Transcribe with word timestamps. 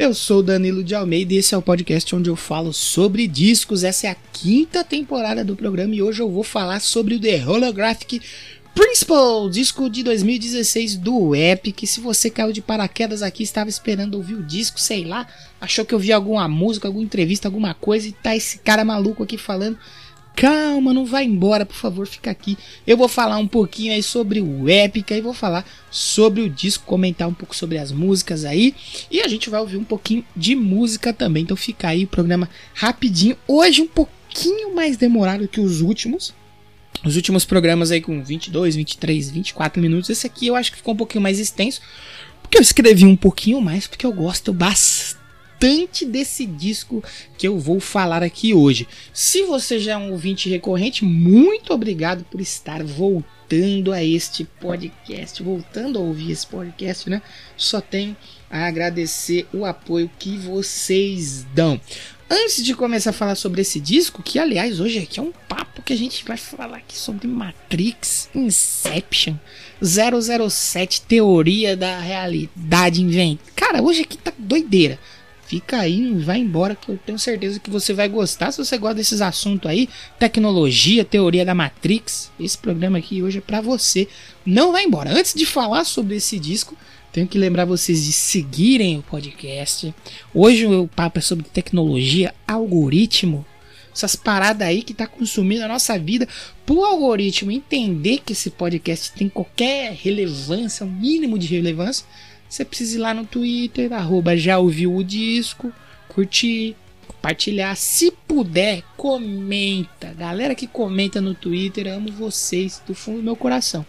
Eu 0.00 0.14
sou 0.14 0.42
Danilo 0.42 0.82
de 0.82 0.94
Almeida 0.94 1.34
e 1.34 1.36
esse 1.36 1.54
é 1.54 1.58
o 1.58 1.60
podcast 1.60 2.16
onde 2.16 2.30
eu 2.30 2.34
falo 2.34 2.72
sobre 2.72 3.26
discos. 3.26 3.84
Essa 3.84 4.06
é 4.06 4.10
a 4.10 4.16
quinta 4.32 4.82
temporada 4.82 5.44
do 5.44 5.54
programa 5.54 5.94
e 5.94 6.00
hoje 6.00 6.22
eu 6.22 6.30
vou 6.30 6.42
falar 6.42 6.80
sobre 6.80 7.16
o 7.16 7.20
The 7.20 7.46
Holographic 7.46 8.22
Principal, 8.74 9.50
disco 9.50 9.90
de 9.90 10.02
2016 10.02 10.96
do 10.96 11.34
Epic. 11.34 11.84
Se 11.84 12.00
você 12.00 12.30
caiu 12.30 12.50
de 12.50 12.62
paraquedas 12.62 13.22
aqui, 13.22 13.42
estava 13.42 13.68
esperando 13.68 14.14
ouvir 14.14 14.36
o 14.36 14.42
disco, 14.42 14.80
sei 14.80 15.04
lá, 15.04 15.26
achou 15.60 15.84
que 15.84 15.94
eu 15.94 15.98
vi 15.98 16.14
alguma 16.14 16.48
música, 16.48 16.88
alguma 16.88 17.04
entrevista, 17.04 17.46
alguma 17.46 17.74
coisa 17.74 18.08
e 18.08 18.12
tá 18.12 18.34
esse 18.34 18.58
cara 18.60 18.82
maluco 18.86 19.22
aqui 19.22 19.36
falando. 19.36 19.76
Calma, 20.40 20.94
não 20.94 21.04
vai 21.04 21.26
embora, 21.26 21.66
por 21.66 21.76
favor, 21.76 22.06
fica 22.06 22.30
aqui. 22.30 22.56
Eu 22.86 22.96
vou 22.96 23.08
falar 23.08 23.36
um 23.36 23.46
pouquinho 23.46 23.92
aí 23.92 24.02
sobre 24.02 24.40
o 24.40 24.70
Épica 24.70 25.14
e 25.14 25.20
vou 25.20 25.34
falar 25.34 25.68
sobre 25.90 26.40
o 26.40 26.48
disco, 26.48 26.86
comentar 26.86 27.28
um 27.28 27.34
pouco 27.34 27.54
sobre 27.54 27.76
as 27.76 27.92
músicas 27.92 28.46
aí. 28.46 28.74
E 29.10 29.20
a 29.20 29.28
gente 29.28 29.50
vai 29.50 29.60
ouvir 29.60 29.76
um 29.76 29.84
pouquinho 29.84 30.24
de 30.34 30.56
música 30.56 31.12
também. 31.12 31.42
Então 31.42 31.58
fica 31.58 31.88
aí 31.88 32.04
o 32.04 32.08
programa 32.08 32.48
rapidinho. 32.72 33.36
Hoje 33.46 33.82
um 33.82 33.86
pouquinho 33.86 34.74
mais 34.74 34.96
demorado 34.96 35.46
que 35.46 35.60
os 35.60 35.82
últimos. 35.82 36.32
Os 37.04 37.16
últimos 37.16 37.44
programas 37.44 37.90
aí 37.90 38.00
com 38.00 38.24
22, 38.24 38.76
23, 38.76 39.30
24 39.30 39.82
minutos. 39.82 40.08
Esse 40.08 40.26
aqui 40.26 40.46
eu 40.46 40.56
acho 40.56 40.70
que 40.70 40.78
ficou 40.78 40.94
um 40.94 40.96
pouquinho 40.96 41.20
mais 41.20 41.38
extenso. 41.38 41.82
Porque 42.40 42.56
eu 42.56 42.62
escrevi 42.62 43.04
um 43.04 43.14
pouquinho 43.14 43.60
mais, 43.60 43.86
porque 43.86 44.06
eu 44.06 44.12
gosto 44.12 44.54
bastante 44.54 44.99
desse 46.06 46.46
disco 46.46 47.04
que 47.36 47.46
eu 47.46 47.58
vou 47.58 47.78
falar 47.80 48.22
aqui 48.22 48.54
hoje. 48.54 48.88
Se 49.12 49.42
você 49.42 49.78
já 49.78 49.92
é 49.92 49.96
um 49.96 50.12
ouvinte 50.12 50.48
recorrente, 50.48 51.04
muito 51.04 51.74
obrigado 51.74 52.24
por 52.24 52.40
estar 52.40 52.82
voltando 52.82 53.92
a 53.92 54.02
este 54.02 54.44
podcast, 54.44 55.42
voltando 55.42 55.98
a 55.98 56.02
ouvir 56.02 56.32
esse 56.32 56.46
podcast, 56.46 57.10
né? 57.10 57.20
Só 57.56 57.80
tenho 57.80 58.16
a 58.50 58.66
agradecer 58.66 59.46
o 59.52 59.64
apoio 59.64 60.10
que 60.18 60.38
vocês 60.38 61.44
dão. 61.54 61.80
Antes 62.32 62.64
de 62.64 62.74
começar 62.74 63.10
a 63.10 63.12
falar 63.12 63.34
sobre 63.34 63.60
esse 63.60 63.80
disco, 63.80 64.22
que 64.22 64.38
aliás 64.38 64.78
hoje 64.78 65.00
aqui 65.00 65.18
é 65.18 65.22
um 65.22 65.32
papo 65.48 65.82
que 65.82 65.92
a 65.92 65.96
gente 65.96 66.24
vai 66.24 66.36
falar 66.36 66.76
aqui 66.76 66.96
sobre 66.96 67.26
Matrix, 67.26 68.30
Inception, 68.32 69.34
007, 69.82 71.02
teoria 71.02 71.76
da 71.76 71.98
realidade 71.98 73.02
inventa. 73.02 73.42
Cara, 73.56 73.82
hoje 73.82 74.02
aqui 74.02 74.16
tá 74.16 74.32
doideira. 74.38 74.98
Fica 75.50 75.80
aí, 75.80 76.14
vai 76.14 76.38
embora 76.38 76.76
que 76.76 76.88
eu 76.88 76.96
tenho 76.96 77.18
certeza 77.18 77.58
que 77.58 77.68
você 77.68 77.92
vai 77.92 78.08
gostar 78.08 78.52
se 78.52 78.64
você 78.64 78.78
gosta 78.78 78.94
desses 78.94 79.20
assuntos 79.20 79.68
aí, 79.68 79.88
tecnologia, 80.16 81.04
teoria 81.04 81.44
da 81.44 81.56
Matrix. 81.56 82.30
Esse 82.38 82.56
programa 82.56 82.98
aqui 82.98 83.20
hoje 83.20 83.38
é 83.38 83.40
pra 83.40 83.60
você. 83.60 84.06
Não 84.46 84.70
vai 84.70 84.84
embora. 84.84 85.10
Antes 85.10 85.34
de 85.34 85.44
falar 85.44 85.82
sobre 85.82 86.14
esse 86.14 86.38
disco, 86.38 86.76
tenho 87.12 87.26
que 87.26 87.36
lembrar 87.36 87.64
vocês 87.64 88.04
de 88.04 88.12
seguirem 88.12 88.98
o 88.98 89.02
podcast. 89.02 89.92
Hoje 90.32 90.68
o 90.68 90.86
papo 90.86 91.18
é 91.18 91.20
sobre 91.20 91.44
tecnologia, 91.46 92.32
algoritmo, 92.46 93.44
essas 93.92 94.14
paradas 94.14 94.68
aí 94.68 94.82
que 94.82 94.94
tá 94.94 95.08
consumindo 95.08 95.64
a 95.64 95.68
nossa 95.68 95.98
vida. 95.98 96.28
Pro 96.64 96.84
algoritmo 96.84 97.50
entender 97.50 98.18
que 98.24 98.34
esse 98.34 98.50
podcast 98.50 99.10
tem 99.14 99.28
qualquer 99.28 99.94
relevância, 100.00 100.86
o 100.86 100.88
mínimo 100.88 101.36
de 101.36 101.48
relevância, 101.48 102.06
você 102.50 102.64
precisa 102.64 102.96
ir 102.96 102.98
lá 102.98 103.14
no 103.14 103.24
Twitter, 103.24 103.92
arroba 103.92 104.36
já 104.36 104.58
ouviu 104.58 104.96
o 104.96 105.04
disco, 105.04 105.72
curtir, 106.08 106.74
compartilhar. 107.06 107.76
Se 107.76 108.10
puder, 108.10 108.82
comenta. 108.96 110.12
Galera 110.18 110.56
que 110.56 110.66
comenta 110.66 111.20
no 111.20 111.32
Twitter, 111.32 111.86
amo 111.86 112.10
vocês 112.10 112.82
do 112.84 112.92
fundo 112.92 113.18
do 113.18 113.22
meu 113.22 113.36
coração. 113.36 113.86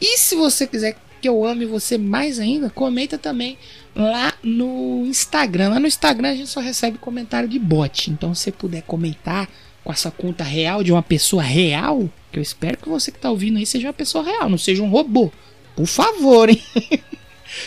E 0.00 0.18
se 0.18 0.36
você 0.36 0.68
quiser 0.68 0.96
que 1.20 1.28
eu 1.28 1.44
ame 1.44 1.66
você 1.66 1.98
mais 1.98 2.38
ainda, 2.38 2.70
comenta 2.70 3.18
também 3.18 3.58
lá 3.92 4.32
no 4.40 5.04
Instagram. 5.04 5.70
Lá 5.70 5.80
no 5.80 5.88
Instagram 5.88 6.30
a 6.30 6.36
gente 6.36 6.48
só 6.48 6.60
recebe 6.60 6.98
comentário 6.98 7.48
de 7.48 7.58
bot. 7.58 8.08
Então 8.12 8.36
se 8.36 8.52
puder 8.52 8.82
comentar 8.82 9.48
com 9.82 9.92
essa 9.92 10.12
conta 10.12 10.44
real 10.44 10.84
de 10.84 10.92
uma 10.92 11.02
pessoa 11.02 11.42
real, 11.42 12.08
que 12.30 12.38
eu 12.38 12.42
espero 12.42 12.76
que 12.76 12.88
você 12.88 13.10
que 13.10 13.18
está 13.18 13.30
ouvindo 13.30 13.58
aí 13.58 13.66
seja 13.66 13.88
uma 13.88 13.92
pessoa 13.92 14.22
real, 14.22 14.48
não 14.48 14.58
seja 14.58 14.80
um 14.80 14.90
robô. 14.90 15.32
Por 15.74 15.86
favor, 15.86 16.48
hein? 16.48 16.62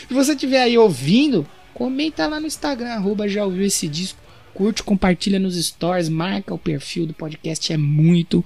Se 0.07 0.13
você 0.13 0.34
estiver 0.34 0.62
aí 0.62 0.78
ouvindo, 0.78 1.47
comenta 1.73 2.28
lá 2.28 2.40
no 2.40 2.47
Instagram, 2.47 2.90
arroba 2.90 3.28
já 3.28 3.45
ouviu 3.45 3.66
esse 3.66 3.88
disco, 3.88 4.19
curte, 4.53 4.84
compartilha 4.84 5.40
nos 5.40 5.56
stories, 5.56 6.09
marca 6.09 6.53
o 6.53 6.57
perfil 6.57 7.06
do 7.06 7.13
podcast, 7.13 7.72
é 7.72 7.78
muito 7.78 8.44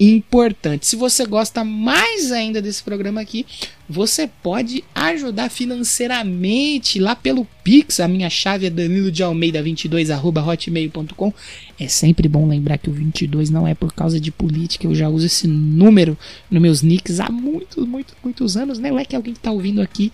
importante. 0.00 0.86
Se 0.86 0.96
você 0.96 1.26
gosta 1.26 1.64
mais 1.64 2.30
ainda 2.30 2.62
desse 2.62 2.82
programa 2.82 3.20
aqui, 3.20 3.44
você 3.88 4.28
pode 4.42 4.84
ajudar 4.94 5.50
financeiramente 5.50 7.00
lá 7.00 7.16
pelo 7.16 7.46
Pix. 7.64 7.98
A 7.98 8.06
minha 8.06 8.30
chave 8.30 8.66
é 8.66 8.70
danilo 8.70 9.10
de 9.10 9.22
almeida 9.22 9.62
22 9.62 10.10
hotmail.com. 10.10 11.32
É 11.80 11.88
sempre 11.88 12.28
bom 12.28 12.46
lembrar 12.46 12.78
que 12.78 12.90
o 12.90 12.92
22 12.92 13.50
não 13.50 13.66
é 13.66 13.74
por 13.74 13.92
causa 13.92 14.20
de 14.20 14.30
política. 14.30 14.86
Eu 14.86 14.94
já 14.94 15.08
uso 15.08 15.26
esse 15.26 15.48
número 15.48 16.16
nos 16.50 16.62
meus 16.62 16.82
nicks 16.82 17.18
há 17.18 17.28
muitos, 17.30 17.86
muitos, 17.86 18.14
muitos 18.22 18.56
anos. 18.56 18.78
Né? 18.78 18.90
Não 18.90 18.98
é 18.98 19.04
que 19.04 19.16
alguém 19.16 19.32
que 19.32 19.40
está 19.40 19.50
ouvindo 19.50 19.80
aqui 19.80 20.12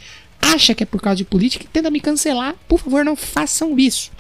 acha 0.53 0.75
que 0.75 0.83
é 0.83 0.87
por 0.87 1.01
causa 1.01 1.17
de 1.17 1.25
política 1.25 1.65
e 1.65 1.69
tenta 1.69 1.91
me 1.91 2.01
cancelar. 2.01 2.55
Por 2.69 2.79
favor, 2.81 3.05
não 3.05 3.17
façam 3.17 3.79
isso. 3.79 4.11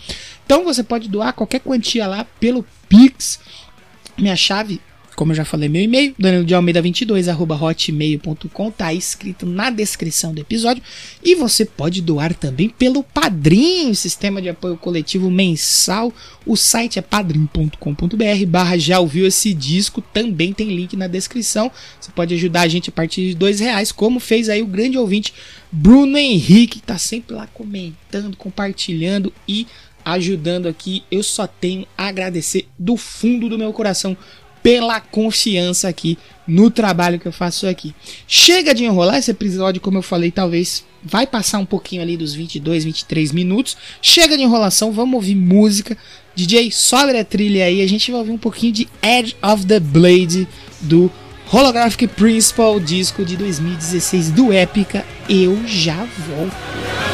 Então 0.44 0.64
você 0.64 0.82
pode 0.82 1.08
doar 1.08 1.32
qualquer 1.32 1.60
quantia 1.60 2.06
lá 2.06 2.26
pelo 2.38 2.66
Pix. 2.88 3.40
Minha 4.16 4.36
chave 4.36 4.80
como 5.14 5.32
eu 5.32 5.36
já 5.36 5.44
falei, 5.44 5.68
meu 5.68 5.82
e-mail, 5.82 6.14
danilo 6.18 6.44
de 6.44 6.54
almeida 6.54 6.82
22 6.82 7.28
hotmail.com, 7.28 8.70
tá 8.70 8.92
escrito 8.92 9.46
na 9.46 9.70
descrição 9.70 10.34
do 10.34 10.40
episódio. 10.40 10.82
E 11.22 11.34
você 11.34 11.64
pode 11.64 12.02
doar 12.02 12.34
também 12.34 12.68
pelo 12.68 13.02
Padrim, 13.02 13.94
sistema 13.94 14.42
de 14.42 14.48
apoio 14.48 14.76
coletivo 14.76 15.30
mensal. 15.30 16.12
O 16.44 16.56
site 16.56 16.98
é 16.98 17.02
padrim.com.br 17.02 18.46
barra 18.46 18.76
já 18.76 18.98
ouviu 18.98 19.26
esse 19.26 19.54
disco, 19.54 20.00
também 20.00 20.52
tem 20.52 20.68
link 20.68 20.96
na 20.96 21.06
descrição. 21.06 21.70
Você 22.00 22.10
pode 22.12 22.34
ajudar 22.34 22.62
a 22.62 22.68
gente 22.68 22.90
a 22.90 22.92
partir 22.92 23.28
de 23.28 23.34
dois 23.34 23.60
reais, 23.60 23.92
como 23.92 24.20
fez 24.20 24.48
aí 24.48 24.62
o 24.62 24.66
grande 24.66 24.98
ouvinte 24.98 25.32
Bruno 25.70 26.16
Henrique, 26.16 26.80
que 26.80 26.86
tá 26.86 26.98
sempre 26.98 27.34
lá 27.34 27.46
comentando, 27.46 28.36
compartilhando 28.36 29.32
e 29.46 29.66
ajudando 30.04 30.66
aqui. 30.66 31.02
Eu 31.10 31.22
só 31.22 31.46
tenho 31.46 31.86
a 31.96 32.06
agradecer 32.06 32.66
do 32.78 32.96
fundo 32.96 33.48
do 33.48 33.58
meu 33.58 33.72
coração 33.72 34.16
pela 34.64 34.98
confiança 34.98 35.88
aqui 35.88 36.16
no 36.48 36.70
trabalho 36.70 37.20
que 37.20 37.28
eu 37.28 37.32
faço 37.32 37.66
aqui. 37.66 37.94
Chega 38.26 38.74
de 38.74 38.82
enrolar 38.82 39.18
esse 39.18 39.30
episódio, 39.30 39.78
como 39.78 39.98
eu 39.98 40.02
falei, 40.02 40.30
talvez 40.30 40.82
vai 41.02 41.26
passar 41.26 41.58
um 41.58 41.66
pouquinho 41.66 42.00
ali 42.00 42.16
dos 42.16 42.32
22, 42.32 42.82
23 42.82 43.30
minutos. 43.32 43.76
Chega 44.00 44.38
de 44.38 44.42
enrolação, 44.42 44.90
vamos 44.90 45.16
ouvir 45.16 45.34
música. 45.34 45.98
DJ, 46.34 46.70
sobe 46.72 47.16
a 47.18 47.24
trilha 47.24 47.66
aí, 47.66 47.82
a 47.82 47.86
gente 47.86 48.10
vai 48.10 48.20
ouvir 48.20 48.32
um 48.32 48.38
pouquinho 48.38 48.72
de 48.72 48.88
Edge 49.02 49.36
of 49.42 49.66
the 49.66 49.78
Blade 49.78 50.48
do 50.80 51.12
Holographic 51.52 52.06
Principal, 52.08 52.80
disco 52.80 53.22
de 53.22 53.36
2016 53.36 54.30
do 54.30 54.50
Epica. 54.50 55.04
Eu 55.28 55.60
já 55.66 56.06
volto. 56.26 57.13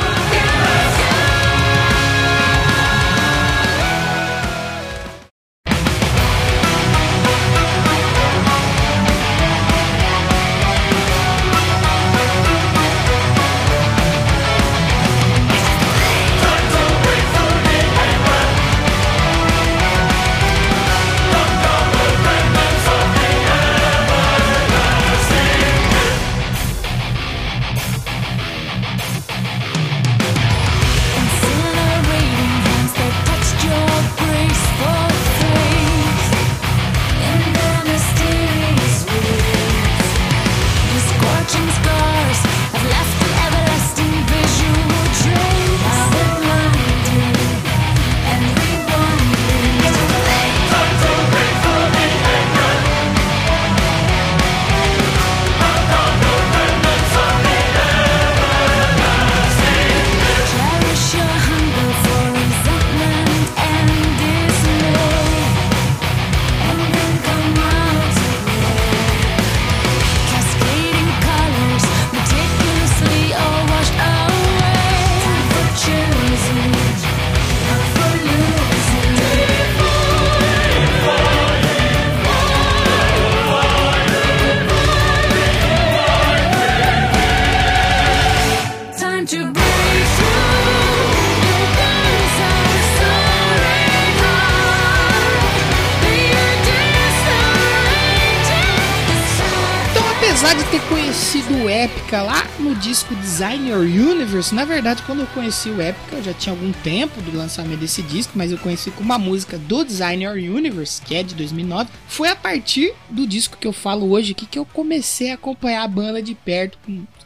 Disco 103.10 103.14
Design 103.16 103.70
Your 103.70 103.82
Universe, 103.82 104.54
na 104.54 104.64
verdade, 104.64 105.02
quando 105.02 105.20
eu 105.20 105.26
conheci 105.28 105.68
o 105.70 105.80
Epica, 105.80 106.16
eu 106.16 106.22
já 106.22 106.32
tinha 106.32 106.52
algum 106.52 106.72
tempo 106.72 107.20
do 107.22 107.36
lançamento 107.36 107.80
desse 107.80 108.02
disco, 108.02 108.32
mas 108.36 108.52
eu 108.52 108.58
conheci 108.58 108.90
com 108.90 109.02
uma 109.02 109.18
música 109.18 109.58
do 109.58 109.84
Design 109.84 110.24
Your 110.24 110.34
Universe, 110.34 111.02
que 111.02 111.14
é 111.14 111.22
de 111.22 111.34
2009. 111.34 111.90
Foi 112.06 112.28
a 112.28 112.36
partir 112.36 112.94
do 113.08 113.26
disco 113.26 113.56
que 113.58 113.66
eu 113.66 113.72
falo 113.72 114.10
hoje 114.10 114.32
aqui 114.32 114.46
que 114.46 114.58
eu 114.58 114.64
comecei 114.64 115.30
a 115.30 115.34
acompanhar 115.34 115.82
a 115.82 115.88
banda 115.88 116.22
de 116.22 116.34
perto, 116.34 116.78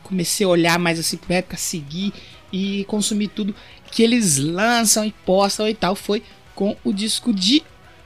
comecei 0.02 0.46
a 0.46 0.48
olhar 0.48 0.78
mais 0.78 0.98
assim 0.98 1.16
pro 1.16 1.32
Epica, 1.32 1.56
seguir 1.56 2.12
e 2.52 2.84
consumir 2.84 3.28
tudo 3.28 3.54
que 3.90 4.02
eles 4.02 4.38
lançam 4.38 5.04
e 5.04 5.12
postam 5.24 5.68
e 5.68 5.74
tal. 5.74 5.94
Foi 5.94 6.22
com 6.54 6.76
o 6.84 6.92
disco 6.92 7.32
de 7.32 7.62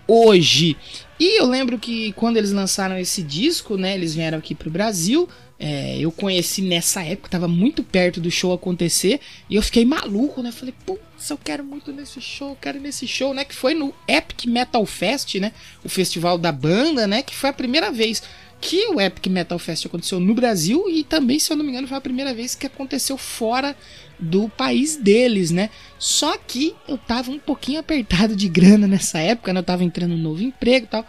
hoje. 0.06 0.76
E 1.20 1.40
eu 1.40 1.46
lembro 1.46 1.78
que 1.78 2.12
quando 2.12 2.36
eles 2.38 2.52
lançaram 2.52 2.96
esse 2.96 3.22
disco, 3.22 3.76
né, 3.76 3.94
eles 3.94 4.14
vieram 4.14 4.38
aqui 4.38 4.54
pro 4.54 4.70
Brasil. 4.70 5.28
É, 5.60 5.98
eu 5.98 6.12
conheci 6.12 6.62
nessa 6.62 7.02
época, 7.02 7.28
tava 7.28 7.48
muito 7.48 7.82
perto 7.82 8.20
do 8.20 8.30
show 8.30 8.52
acontecer, 8.52 9.20
e 9.50 9.56
eu 9.56 9.62
fiquei 9.62 9.84
maluco, 9.84 10.40
né? 10.40 10.52
Falei, 10.52 10.72
putz, 10.86 11.30
eu 11.30 11.36
quero 11.36 11.64
muito 11.64 11.92
nesse 11.92 12.20
show, 12.20 12.56
quero 12.60 12.78
nesse 12.78 13.08
show, 13.08 13.34
né? 13.34 13.44
Que 13.44 13.54
foi 13.54 13.74
no 13.74 13.92
Epic 14.06 14.46
Metal 14.46 14.86
Fest, 14.86 15.34
né? 15.36 15.52
O 15.84 15.88
festival 15.88 16.38
da 16.38 16.52
banda, 16.52 17.08
né? 17.08 17.22
Que 17.22 17.34
foi 17.34 17.50
a 17.50 17.52
primeira 17.52 17.90
vez 17.90 18.22
que 18.60 18.86
o 18.88 19.00
Epic 19.00 19.26
Metal 19.26 19.58
Fest 19.58 19.86
aconteceu 19.86 20.18
no 20.18 20.34
Brasil 20.34 20.88
e 20.88 21.04
também, 21.04 21.38
se 21.38 21.52
eu 21.52 21.56
não 21.56 21.64
me 21.64 21.70
engano, 21.70 21.86
foi 21.88 21.96
a 21.96 22.00
primeira 22.00 22.34
vez 22.34 22.54
que 22.54 22.66
aconteceu 22.66 23.16
fora 23.16 23.76
do 24.18 24.48
país 24.48 24.96
deles, 24.96 25.50
né? 25.50 25.70
Só 25.98 26.36
que 26.36 26.74
eu 26.86 26.98
tava 26.98 27.30
um 27.30 27.38
pouquinho 27.38 27.80
apertado 27.80 28.34
de 28.34 28.48
grana 28.48 28.86
nessa 28.86 29.18
época, 29.18 29.52
né? 29.52 29.60
Eu 29.60 29.64
tava 29.64 29.84
entrando 29.84 30.16
no 30.16 30.22
novo 30.22 30.42
emprego 30.42 30.86
e 30.86 30.88
tal. 30.88 31.06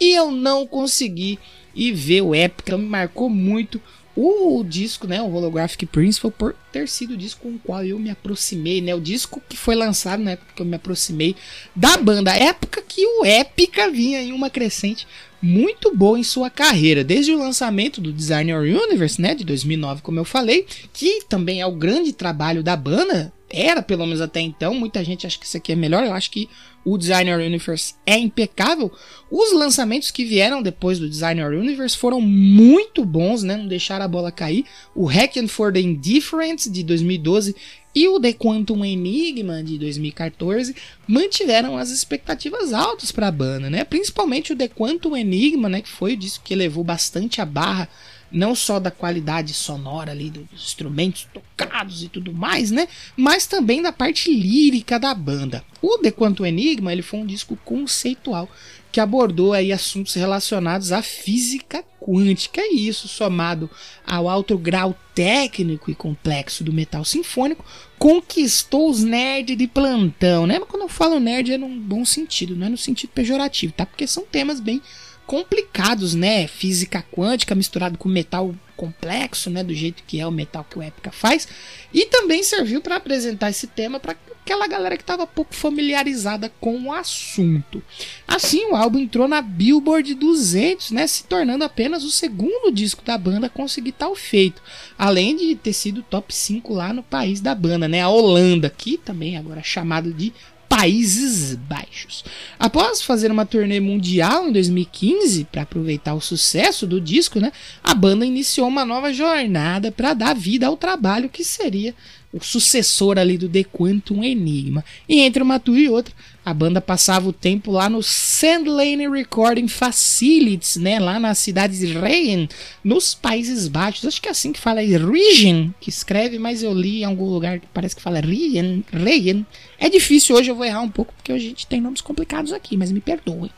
E 0.00 0.14
eu 0.14 0.30
não 0.30 0.66
consegui 0.66 1.38
ir 1.74 1.92
ver 1.92 2.22
o 2.22 2.34
Epic, 2.34 2.68
me 2.70 2.86
marcou 2.86 3.28
muito. 3.28 3.80
O 4.20 4.64
disco, 4.64 5.06
né, 5.06 5.22
o 5.22 5.32
Holographic 5.32 5.86
Principle, 5.86 6.32
por 6.32 6.52
ter 6.72 6.88
sido 6.88 7.14
o 7.14 7.16
disco 7.16 7.42
com 7.42 7.50
o 7.50 7.58
qual 7.60 7.84
eu 7.84 8.00
me 8.00 8.10
aproximei, 8.10 8.80
né, 8.80 8.92
o 8.92 9.00
disco 9.00 9.40
que 9.48 9.56
foi 9.56 9.76
lançado 9.76 10.20
na 10.20 10.32
época 10.32 10.54
que 10.56 10.60
eu 10.60 10.66
me 10.66 10.74
aproximei 10.74 11.36
da 11.74 11.96
banda, 11.96 12.34
época 12.34 12.82
que 12.82 13.06
o 13.06 13.24
Epica 13.24 13.88
vinha 13.88 14.20
em 14.20 14.32
uma 14.32 14.50
crescente 14.50 15.06
muito 15.40 15.94
boa 15.94 16.18
em 16.18 16.24
sua 16.24 16.50
carreira, 16.50 17.04
desde 17.04 17.32
o 17.32 17.38
lançamento 17.38 18.00
do 18.00 18.12
Designer 18.12 18.58
Universe, 18.58 19.20
né, 19.22 19.36
de 19.36 19.44
2009, 19.44 20.02
como 20.02 20.18
eu 20.18 20.24
falei, 20.24 20.66
que 20.92 21.22
também 21.28 21.60
é 21.60 21.66
o 21.66 21.76
grande 21.76 22.12
trabalho 22.12 22.60
da 22.60 22.76
banda, 22.76 23.32
era 23.50 23.82
pelo 23.82 24.04
menos 24.04 24.20
até 24.20 24.40
então, 24.40 24.74
muita 24.74 25.02
gente 25.02 25.26
acha 25.26 25.38
que 25.38 25.46
isso 25.46 25.56
aqui 25.56 25.72
é 25.72 25.76
melhor, 25.76 26.04
eu 26.04 26.12
acho 26.12 26.30
que 26.30 26.48
o 26.84 26.96
Designer 26.96 27.38
Universe 27.38 27.94
é 28.06 28.16
impecável. 28.16 28.90
Os 29.30 29.52
lançamentos 29.52 30.10
que 30.10 30.24
vieram 30.24 30.62
depois 30.62 30.98
do 30.98 31.08
Designer 31.08 31.52
Universe 31.52 31.96
foram 31.96 32.20
muito 32.20 33.04
bons, 33.04 33.42
né, 33.42 33.56
não 33.56 33.66
deixaram 33.66 34.04
a 34.04 34.08
bola 34.08 34.32
cair. 34.32 34.64
O 34.94 35.06
Hacking 35.06 35.48
for 35.48 35.72
the 35.72 35.80
Indifference 35.80 36.70
de 36.70 36.82
2012 36.82 37.54
e 37.94 38.06
o 38.06 38.20
The 38.20 38.32
Quantum 38.32 38.84
Enigma 38.84 39.62
de 39.62 39.78
2014 39.78 40.74
mantiveram 41.06 41.76
as 41.76 41.90
expectativas 41.90 42.72
altas 42.72 43.10
para 43.10 43.28
a 43.28 43.32
banda, 43.32 43.68
né? 43.68 43.82
Principalmente 43.82 44.52
o 44.52 44.56
The 44.56 44.68
Quantum 44.68 45.16
Enigma, 45.16 45.68
né, 45.68 45.82
que 45.82 45.88
foi 45.88 46.12
o 46.12 46.16
disco 46.16 46.44
que 46.44 46.54
levou 46.54 46.84
bastante 46.84 47.40
a 47.40 47.44
barra 47.44 47.88
não 48.30 48.54
só 48.54 48.78
da 48.78 48.90
qualidade 48.90 49.54
sonora 49.54 50.12
ali 50.12 50.30
dos 50.30 50.46
instrumentos 50.52 51.26
tocados 51.32 52.02
e 52.02 52.08
tudo 52.08 52.32
mais, 52.32 52.70
né? 52.70 52.88
Mas 53.16 53.46
também 53.46 53.82
da 53.82 53.92
parte 53.92 54.32
lírica 54.32 54.98
da 54.98 55.14
banda. 55.14 55.64
O 55.80 55.98
The 55.98 56.10
Quantum 56.10 56.44
Enigma 56.44 56.92
ele 56.92 57.02
foi 57.02 57.20
um 57.20 57.26
disco 57.26 57.56
conceitual 57.64 58.48
que 58.90 59.00
abordou 59.00 59.52
aí 59.52 59.72
assuntos 59.72 60.14
relacionados 60.14 60.92
à 60.92 61.02
física 61.02 61.84
quântica 62.00 62.62
e 62.62 62.88
isso 62.88 63.06
somado 63.06 63.70
ao 64.06 64.28
alto 64.28 64.56
grau 64.56 64.96
técnico 65.14 65.90
e 65.90 65.94
complexo 65.94 66.64
do 66.64 66.72
metal 66.72 67.04
sinfônico 67.04 67.64
conquistou 67.98 68.88
os 68.88 69.02
nerds 69.02 69.58
de 69.58 69.66
plantão, 69.66 70.46
né? 70.46 70.58
Mas 70.58 70.68
quando 70.68 70.82
eu 70.82 70.88
falo 70.88 71.20
nerd 71.20 71.52
é 71.52 71.58
num 71.58 71.78
bom 71.78 72.04
sentido, 72.04 72.56
não 72.56 72.66
é 72.66 72.70
no 72.70 72.78
sentido 72.78 73.10
pejorativo, 73.10 73.72
tá? 73.72 73.84
Porque 73.84 74.06
são 74.06 74.24
temas 74.24 74.60
bem 74.60 74.80
complicados, 75.28 76.14
né? 76.14 76.48
Física 76.48 77.04
quântica 77.12 77.54
misturado 77.54 77.98
com 77.98 78.08
metal 78.08 78.54
complexo, 78.74 79.50
né? 79.50 79.62
Do 79.62 79.74
jeito 79.74 80.02
que 80.06 80.18
é 80.18 80.26
o 80.26 80.30
metal 80.30 80.64
que 80.68 80.78
o 80.78 80.82
Epica 80.82 81.12
faz. 81.12 81.46
E 81.92 82.06
também 82.06 82.42
serviu 82.42 82.80
para 82.80 82.96
apresentar 82.96 83.50
esse 83.50 83.66
tema 83.66 84.00
para 84.00 84.16
aquela 84.42 84.66
galera 84.66 84.96
que 84.96 85.02
estava 85.02 85.26
pouco 85.26 85.54
familiarizada 85.54 86.50
com 86.58 86.84
o 86.84 86.92
assunto. 86.92 87.82
Assim, 88.26 88.64
o 88.70 88.74
álbum 88.74 89.00
entrou 89.00 89.28
na 89.28 89.42
Billboard 89.42 90.14
200, 90.14 90.92
né? 90.92 91.06
Se 91.06 91.24
tornando 91.24 91.62
apenas 91.62 92.04
o 92.04 92.10
segundo 92.10 92.72
disco 92.72 93.04
da 93.04 93.18
banda 93.18 93.48
a 93.48 93.50
conseguir 93.50 93.92
tal 93.92 94.16
feito. 94.16 94.62
Além 94.96 95.36
de 95.36 95.54
ter 95.56 95.74
sido 95.74 96.02
top 96.02 96.34
5 96.34 96.72
lá 96.72 96.94
no 96.94 97.02
país 97.02 97.42
da 97.42 97.54
banda, 97.54 97.86
né? 97.86 98.00
A 98.00 98.08
Holanda, 98.08 98.70
que 98.70 98.96
também 98.96 99.36
agora 99.36 99.60
é 99.60 99.64
chamado 99.64 100.10
de 100.10 100.32
Países 100.68 101.54
Baixos. 101.54 102.24
Após 102.58 103.02
fazer 103.02 103.30
uma 103.30 103.46
turnê 103.46 103.80
mundial 103.80 104.48
em 104.48 104.52
2015 104.52 105.44
para 105.50 105.62
aproveitar 105.62 106.14
o 106.14 106.20
sucesso 106.20 106.86
do 106.86 107.00
disco, 107.00 107.40
né, 107.40 107.52
a 107.82 107.94
banda 107.94 108.26
iniciou 108.26 108.68
uma 108.68 108.84
nova 108.84 109.12
jornada 109.12 109.90
para 109.90 110.14
dar 110.14 110.34
vida 110.34 110.66
ao 110.66 110.76
trabalho 110.76 111.28
que 111.28 111.42
seria 111.42 111.94
o 112.32 112.44
sucessor 112.44 113.18
ali 113.18 113.38
do 113.38 113.48
The 113.48 113.64
Quantum 113.64 114.22
Enigma. 114.22 114.84
E 115.08 115.20
entre 115.20 115.42
uma 115.42 115.58
tour 115.58 115.78
e 115.78 115.88
outra, 115.88 116.14
a 116.48 116.54
banda 116.54 116.80
passava 116.80 117.28
o 117.28 117.32
tempo 117.32 117.70
lá 117.70 117.90
no 117.90 118.02
Sandlane 118.02 119.06
Recording 119.06 119.68
Facilities, 119.68 120.76
né, 120.76 120.98
lá 120.98 121.20
na 121.20 121.34
cidade 121.34 121.78
de 121.78 121.86
Regen, 121.92 122.48
nos 122.82 123.14
Países 123.14 123.68
Baixos. 123.68 124.06
Acho 124.06 124.22
que 124.22 124.28
é 124.28 124.30
assim 124.30 124.50
que 124.50 124.58
fala 124.58 124.80
aí, 124.80 124.96
Regen, 124.96 125.74
que 125.78 125.90
escreve, 125.90 126.38
mas 126.38 126.62
eu 126.62 126.72
li 126.72 127.02
em 127.02 127.04
algum 127.04 127.26
lugar 127.26 127.60
que 127.60 127.66
parece 127.66 127.94
que 127.94 128.00
fala 128.00 128.20
Regen, 128.20 128.82
Regen. 128.90 129.46
É 129.78 129.90
difícil 129.90 130.36
hoje, 130.36 130.50
eu 130.50 130.54
vou 130.54 130.64
errar 130.64 130.80
um 130.80 130.88
pouco 130.88 131.12
porque 131.14 131.32
a 131.32 131.38
gente 131.38 131.66
tem 131.66 131.82
nomes 131.82 132.00
complicados 132.00 132.52
aqui, 132.52 132.76
mas 132.78 132.90
me 132.90 133.00
perdoem. 133.00 133.50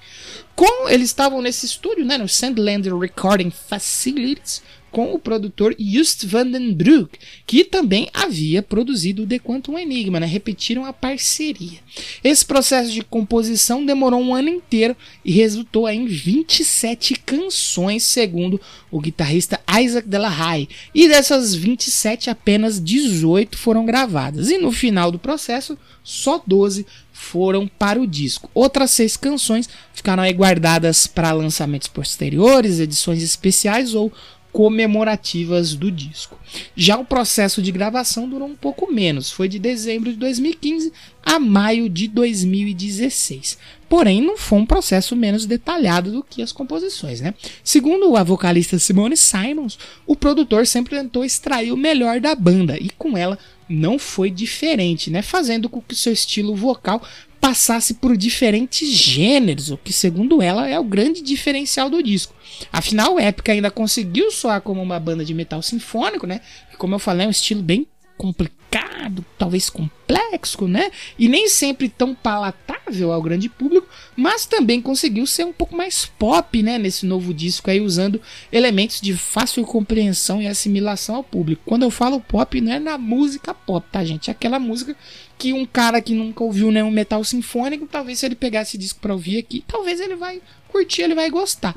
Como 0.57 0.89
eles 0.89 1.11
estavam 1.11 1.41
nesse 1.41 1.67
estúdio, 1.67 2.05
né, 2.05 2.19
no 2.19 2.29
Sandland 2.29 2.89
Recording 2.91 3.51
Facilities, 3.51 4.63
com 4.91 5.15
o 5.15 5.19
produtor 5.19 5.75
Just 5.79 6.25
Vandenbroek, 6.27 7.19
que 7.47 7.65
também 7.65 8.09
havia 8.13 8.63
produzido 8.63 9.27
The 9.27 9.39
Quantum 9.39 9.79
Enigma, 9.79 10.21
né? 10.21 10.27
repetiram 10.27 10.85
a 10.85 10.93
parceria. 10.93 11.79
Esse 12.23 12.45
processo 12.45 12.91
de 12.91 13.03
composição 13.03 13.85
demorou 13.85 14.21
um 14.21 14.35
ano 14.35 14.49
inteiro 14.49 14.97
e 15.25 15.33
resultou 15.33 15.89
em 15.89 16.07
27 16.07 17.15
canções, 17.15 18.03
segundo 18.03 18.61
o 18.91 19.01
guitarrista 19.01 19.61
Isaac 19.81 20.09
Delahaye, 20.09 20.69
e 20.95 21.09
dessas 21.09 21.55
27 21.55 22.31
apenas 22.31 22.83
18 22.83 23.57
foram 23.57 23.85
gravadas, 23.85 24.51
e 24.51 24.59
no 24.59 24.73
final 24.73 25.11
do 25.11 25.19
processo 25.19 25.79
só 26.03 26.43
12 26.45 26.87
foram 27.21 27.69
para 27.69 28.01
o 28.01 28.07
disco. 28.07 28.51
Outras 28.55 28.91
seis 28.91 29.17
canções 29.17 29.69
ficaram 29.93 30.29
guardadas 30.33 31.07
para 31.07 31.33
lançamentos 31.33 31.89
posteriores, 31.89 32.81
edições 32.81 33.23
especiais 33.23 33.95
ou 33.95 34.11
comemorativas 34.53 35.75
do 35.75 35.91
disco. 35.91 36.39
Já 36.75 36.99
o 36.99 37.05
processo 37.05 37.63
de 37.63 37.71
gravação 37.71 38.29
durou 38.29 38.49
um 38.49 38.57
pouco 38.57 38.93
menos, 38.93 39.31
foi 39.31 39.49
de 39.49 39.59
dezembro 39.59 40.11
de 40.11 40.17
2015 40.17 40.93
a 41.23 41.39
maio 41.39 41.89
de 41.89 42.09
2016. 42.09 43.59
Porém, 43.89 44.23
não 44.23 44.37
foi 44.37 44.59
um 44.61 44.67
processo 44.67 45.17
menos 45.17 45.47
detalhado 45.47 46.13
do 46.13 46.23
que 46.23 46.43
as 46.43 46.53
composições, 46.53 47.21
né? 47.21 47.35
Segundo 47.63 48.17
a 48.17 48.23
vocalista 48.23 48.79
Simone 48.79 49.17
Simons, 49.17 49.79
o 50.07 50.15
produtor 50.15 50.67
sempre 50.67 50.97
tentou 50.97 51.25
extrair 51.25 51.73
o 51.73 51.77
melhor 51.77 52.21
da 52.21 52.35
banda 52.35 52.77
e 52.81 52.89
com 52.91 53.17
ela 53.17 53.39
não 53.69 53.99
foi 53.99 54.31
diferente, 54.31 55.11
né? 55.11 55.23
Fazendo 55.23 55.69
com 55.69 55.81
que 55.81 55.95
seu 55.95 56.13
estilo 56.13 56.55
vocal 56.57 57.03
passasse 57.41 57.95
por 57.95 58.17
diferentes 58.17 58.89
gêneros, 58.89 59.71
o 59.71 59.77
que, 59.79 59.93
segundo 59.93 60.43
ela, 60.43 60.69
é 60.69 60.79
o 60.79 60.85
grande 60.85 61.23
diferencial 61.23 61.89
do 61.89 62.03
disco. 62.03 62.35
Afinal, 62.71 63.15
o 63.15 63.19
ainda 63.51 63.71
conseguiu 63.71 64.31
soar 64.31 64.61
como 64.61 64.83
uma 64.83 65.01
banda 65.01 65.25
de 65.25 65.33
metal 65.33 65.63
sinfônico, 65.63 66.27
né? 66.27 66.41
Como 66.77 66.95
eu 66.95 66.99
falei, 66.99 67.25
é 67.25 67.29
um 67.29 67.33
estilo 67.33 67.63
bem 67.63 67.87
complicado, 68.19 69.25
talvez 69.39 69.71
complexo, 69.71 70.69
né? 70.69 70.91
E 71.19 71.29
nem 71.29 71.49
sempre 71.49 71.89
tão 71.89 72.15
palatável 72.15 73.13
ao 73.13 73.23
grande 73.23 73.49
público, 73.49 73.70
mas 74.21 74.45
também 74.45 74.83
conseguiu 74.83 75.27
ser 75.27 75.47
um 75.47 75.53
pouco 75.53 75.75
mais 75.75 76.05
pop, 76.05 76.63
né? 76.63 76.77
Nesse 76.77 77.07
novo 77.07 77.33
disco 77.33 77.71
aí, 77.71 77.81
usando 77.81 78.21
elementos 78.53 79.01
de 79.01 79.15
fácil 79.15 79.65
compreensão 79.65 80.43
e 80.43 80.47
assimilação 80.47 81.15
ao 81.15 81.25
público. 81.25 81.63
Quando 81.65 81.85
eu 81.85 81.91
falo 81.91 82.21
pop, 82.21 82.61
não 82.61 82.71
é 82.71 82.79
na 82.79 82.99
música 82.99 83.55
pop, 83.55 83.87
tá, 83.91 84.05
gente? 84.05 84.29
É 84.29 84.33
aquela 84.33 84.59
música 84.59 84.95
que 85.39 85.55
um 85.55 85.65
cara 85.65 86.03
que 86.03 86.13
nunca 86.13 86.45
ouviu 86.45 86.71
nenhum 86.71 86.91
metal 86.91 87.25
sinfônico, 87.25 87.87
talvez 87.87 88.19
se 88.19 88.27
ele 88.27 88.35
pegasse 88.35 88.73
esse 88.73 88.79
disco 88.79 89.01
para 89.01 89.15
ouvir 89.15 89.39
aqui, 89.39 89.65
talvez 89.67 89.99
ele 89.99 90.17
vai 90.17 90.43
curtir, 90.69 91.01
ele 91.01 91.15
vai 91.15 91.31
gostar. 91.31 91.75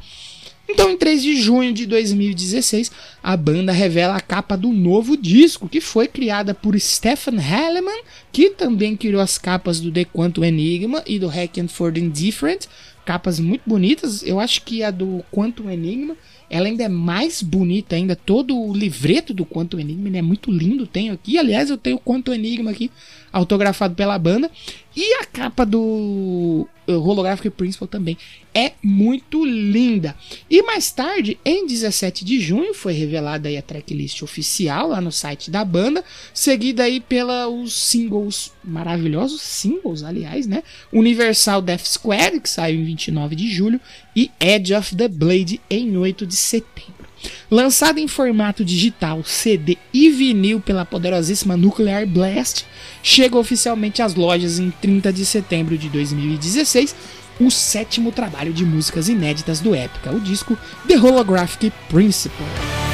Então, 0.68 0.90
em 0.90 0.98
3 0.98 1.22
de 1.22 1.36
junho 1.42 1.74
de 1.74 1.86
2016, 1.86 2.90
a 3.22 3.36
banda 3.36 3.72
revela 3.72 4.16
a 4.16 4.22
capa 4.22 4.56
do 4.56 4.70
novo 4.70 5.18
disco, 5.18 5.68
que 5.68 5.82
foi 5.82 6.08
criada 6.08 6.54
por 6.54 6.80
Stefan 6.80 7.36
Helleman, 7.36 8.04
que 8.32 8.50
também 8.50 8.96
criou 8.96 9.22
as 9.22 9.38
capas 9.38 9.82
do 9.82 9.92
The 9.92 10.06
Quantum 10.06 10.44
Enigma 10.44 11.04
e 11.06 11.20
do 11.20 11.28
Hacking 11.28 11.68
for 11.68 11.92
the 11.92 12.00
Indifferent, 12.00 12.68
capas 13.06 13.40
muito 13.40 13.64
bonitas. 13.66 14.24
Eu 14.24 14.40
acho 14.40 14.62
que 14.64 14.84
a 14.84 14.90
do 14.90 15.24
Quantum 15.32 15.70
Enigma, 15.70 16.16
ela 16.54 16.68
ainda 16.68 16.84
é 16.84 16.88
mais 16.88 17.42
bonita 17.42 17.96
ainda. 17.96 18.16
Todo 18.16 18.56
o 18.56 18.72
livreto 18.72 19.34
do 19.34 19.44
Quantum 19.44 19.80
Enigma 19.80 20.16
é 20.16 20.22
muito 20.22 20.52
lindo. 20.52 20.86
Tenho 20.86 21.12
aqui, 21.12 21.36
aliás, 21.36 21.72
eu 21.72 21.80
tenho 21.80 21.96
o 21.96 22.00
Quantum 22.00 22.32
Enigma 22.32 22.70
aqui 22.70 22.92
autografado 23.32 23.96
pela 23.96 24.20
banda. 24.20 24.52
E 24.96 25.16
a 25.16 25.26
capa 25.26 25.66
do 25.66 26.68
Holographic 26.88 27.50
Principal 27.50 27.88
também 27.88 28.16
é 28.54 28.74
muito 28.84 29.44
linda. 29.44 30.16
E 30.48 30.62
mais 30.62 30.92
tarde, 30.92 31.40
em 31.44 31.66
17 31.66 32.24
de 32.24 32.40
junho, 32.40 32.76
foi 32.76 32.94
revelada 32.94 33.50
aí 33.50 33.58
a 33.58 33.62
tracklist 33.64 34.22
oficial 34.22 34.90
lá 34.90 35.02
no 35.02 35.12
site 35.12 35.50
da 35.50 35.66
banda, 35.66 36.04
seguida 36.32 36.84
aí 36.84 37.00
pelos 37.00 37.74
singles 37.74 38.52
maravilhosos, 38.64 39.42
singles 39.42 40.04
aliás, 40.04 40.46
né? 40.46 40.62
Universal 40.92 41.64
Death 41.64 41.86
Squad, 41.86 42.40
que 42.40 42.50
saiu 42.50 42.80
em 42.80 42.86
29 42.86 43.36
de 43.36 43.50
julho, 43.50 43.82
e 44.16 44.30
Edge 44.40 44.76
of 44.76 44.96
the 44.96 45.08
Blade 45.08 45.60
em 45.68 45.98
8 45.98 46.28
de 46.28 46.36
setembro. 46.44 47.04
Lançado 47.50 48.00
em 48.00 48.08
formato 48.08 48.66
digital, 48.66 49.24
CD 49.24 49.78
e 49.94 50.10
vinil 50.10 50.60
pela 50.60 50.86
poderosíssima 50.86 51.56
Nuclear 51.56 52.06
Blast, 52.06 52.66
chega 53.02 53.38
oficialmente 53.38 54.02
às 54.02 54.16
lojas 54.16 54.60
em 54.60 54.70
30 54.70 55.14
de 55.14 55.26
setembro 55.26 55.78
de 55.78 55.90
2016, 55.90 56.96
o 57.40 57.50
sétimo 57.50 58.12
trabalho 58.12 58.54
de 58.54 58.66
músicas 58.66 59.08
inéditas 59.08 59.60
do 59.60 59.76
Epica, 59.76 60.12
o 60.12 60.20
disco 60.20 60.58
The 60.88 60.98
Holographic 60.98 61.72
Principle. 61.90 62.93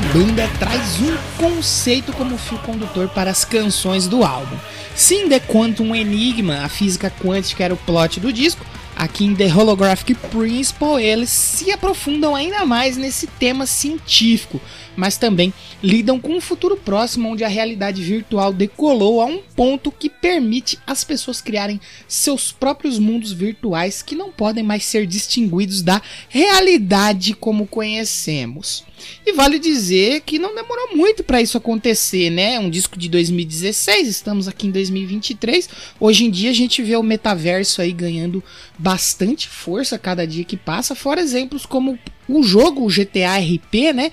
A 0.00 0.12
banda 0.14 0.48
traz 0.58 0.98
um 0.98 1.14
conceito 1.36 2.10
como 2.14 2.38
fio 2.38 2.56
condutor 2.60 3.10
para 3.10 3.30
as 3.30 3.44
canções 3.44 4.08
do 4.08 4.24
álbum. 4.24 4.56
Sim, 4.96 5.28
The 5.28 5.38
Quantum 5.40 5.94
Enigma, 5.94 6.64
a 6.64 6.70
física 6.70 7.10
quântica 7.10 7.64
era 7.64 7.74
o 7.74 7.76
plot 7.76 8.18
do 8.18 8.32
disco, 8.32 8.64
aqui 8.96 9.26
em 9.26 9.34
The 9.34 9.54
Holographic 9.54 10.14
Principle 10.14 11.02
eles 11.02 11.28
se 11.28 11.70
aprofundam 11.70 12.34
ainda 12.34 12.64
mais 12.64 12.96
nesse 12.96 13.26
tema 13.26 13.66
científico, 13.66 14.58
mas 14.96 15.18
também 15.18 15.52
lidam 15.82 16.18
com 16.18 16.34
um 16.34 16.40
futuro 16.40 16.78
próximo 16.78 17.28
onde 17.28 17.44
a 17.44 17.48
realidade 17.48 18.02
virtual 18.02 18.54
decolou 18.54 19.20
a 19.20 19.26
um 19.26 19.42
ponto 19.54 19.92
que 19.92 20.08
permite 20.08 20.78
as 20.86 21.04
pessoas 21.04 21.42
criarem 21.42 21.78
seus 22.08 22.50
próprios 22.50 22.98
mundos 22.98 23.32
virtuais 23.32 24.00
que 24.00 24.16
não 24.16 24.32
podem 24.32 24.64
mais 24.64 24.82
ser 24.82 25.06
distinguidos 25.06 25.82
da 25.82 26.00
realidade 26.30 27.34
como 27.34 27.66
conhecemos. 27.66 28.88
E 29.26 29.32
vale 29.32 29.58
dizer 29.58 30.22
que 30.22 30.38
não 30.38 30.54
demorou 30.54 30.96
muito 30.96 31.22
para 31.22 31.40
isso 31.40 31.56
acontecer, 31.56 32.30
né? 32.30 32.58
Um 32.58 32.70
disco 32.70 32.98
de 32.98 33.08
2016, 33.08 34.08
estamos 34.08 34.48
aqui 34.48 34.66
em 34.66 34.70
2023. 34.70 35.68
Hoje 35.98 36.24
em 36.24 36.30
dia 36.30 36.50
a 36.50 36.54
gente 36.54 36.82
vê 36.82 36.96
o 36.96 37.02
metaverso 37.02 37.80
aí 37.80 37.92
ganhando 37.92 38.42
bastante 38.78 39.48
força 39.48 39.98
cada 39.98 40.26
dia 40.26 40.44
que 40.44 40.56
passa, 40.56 40.94
fora 40.94 41.20
exemplos 41.20 41.66
como 41.66 41.98
o 42.28 42.42
jogo 42.42 42.84
o 42.84 42.88
GTA 42.88 43.38
RP, 43.38 43.92
né? 43.94 44.12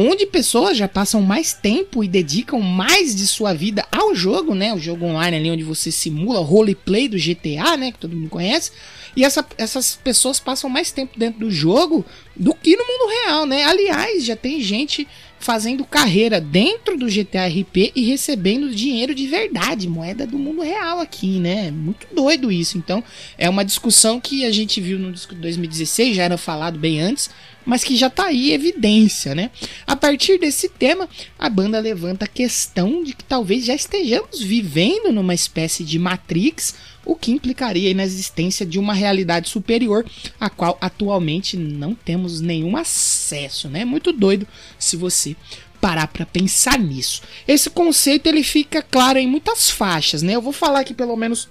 onde 0.00 0.26
pessoas 0.26 0.76
já 0.76 0.86
passam 0.86 1.20
mais 1.20 1.52
tempo 1.52 2.04
e 2.04 2.08
dedicam 2.08 2.60
mais 2.60 3.16
de 3.16 3.26
sua 3.26 3.52
vida 3.52 3.84
ao 3.90 4.14
jogo, 4.14 4.54
né? 4.54 4.72
O 4.72 4.78
jogo 4.78 5.04
online 5.04 5.36
ali 5.36 5.50
onde 5.50 5.64
você 5.64 5.90
simula 5.90 6.38
o 6.38 6.44
roleplay 6.44 7.08
do 7.08 7.18
GTA, 7.18 7.76
né? 7.76 7.90
Que 7.90 7.98
todo 7.98 8.14
mundo 8.14 8.28
conhece. 8.28 8.70
E 9.18 9.24
essa, 9.24 9.44
essas 9.58 9.96
pessoas 9.96 10.38
passam 10.38 10.70
mais 10.70 10.92
tempo 10.92 11.18
dentro 11.18 11.40
do 11.40 11.50
jogo 11.50 12.06
do 12.36 12.54
que 12.54 12.76
no 12.76 12.84
mundo 12.86 13.10
real, 13.10 13.46
né? 13.46 13.64
Aliás, 13.64 14.24
já 14.24 14.36
tem 14.36 14.60
gente 14.60 15.08
fazendo 15.40 15.84
carreira 15.84 16.40
dentro 16.40 16.96
do 16.96 17.06
GTA 17.06 17.48
RP 17.48 17.90
e 17.96 18.04
recebendo 18.04 18.72
dinheiro 18.72 19.12
de 19.12 19.26
verdade, 19.26 19.88
moeda 19.88 20.24
do 20.24 20.38
mundo 20.38 20.62
real 20.62 21.00
aqui, 21.00 21.40
né? 21.40 21.68
Muito 21.72 22.06
doido 22.14 22.52
isso. 22.52 22.78
Então, 22.78 23.02
é 23.36 23.50
uma 23.50 23.64
discussão 23.64 24.20
que 24.20 24.44
a 24.44 24.52
gente 24.52 24.80
viu 24.80 25.00
no 25.00 25.10
disco 25.10 25.34
de 25.34 25.40
2016, 25.40 26.14
já 26.14 26.22
era 26.22 26.38
falado 26.38 26.78
bem 26.78 27.00
antes, 27.00 27.28
mas 27.66 27.82
que 27.82 27.96
já 27.96 28.08
tá 28.08 28.26
aí 28.26 28.52
evidência, 28.52 29.34
né? 29.34 29.50
A 29.84 29.96
partir 29.96 30.38
desse 30.38 30.68
tema, 30.68 31.08
a 31.36 31.48
banda 31.48 31.80
levanta 31.80 32.24
a 32.24 32.28
questão 32.28 33.02
de 33.02 33.12
que 33.14 33.24
talvez 33.24 33.64
já 33.64 33.74
estejamos 33.74 34.40
vivendo 34.40 35.12
numa 35.12 35.34
espécie 35.34 35.82
de 35.82 35.98
Matrix, 35.98 36.74
o 37.08 37.16
que 37.16 37.32
implicaria 37.32 37.94
na 37.94 38.04
existência 38.04 38.66
de 38.66 38.78
uma 38.78 38.92
realidade 38.92 39.48
superior 39.48 40.04
a 40.38 40.50
qual 40.50 40.76
atualmente 40.78 41.56
não 41.56 41.94
temos 41.94 42.42
nenhum 42.42 42.76
acesso, 42.76 43.66
né? 43.66 43.82
Muito 43.82 44.12
doido 44.12 44.46
se 44.78 44.94
você 44.94 45.34
parar 45.80 46.06
para 46.08 46.26
pensar 46.26 46.78
nisso. 46.78 47.22
Esse 47.46 47.70
conceito 47.70 48.26
ele 48.26 48.42
fica 48.42 48.82
claro 48.82 49.18
em 49.18 49.26
muitas 49.26 49.70
faixas, 49.70 50.20
né? 50.20 50.34
Eu 50.34 50.42
vou 50.42 50.52
falar 50.52 50.80
aqui 50.80 50.92
pelo 50.92 51.16
menos 51.16 51.48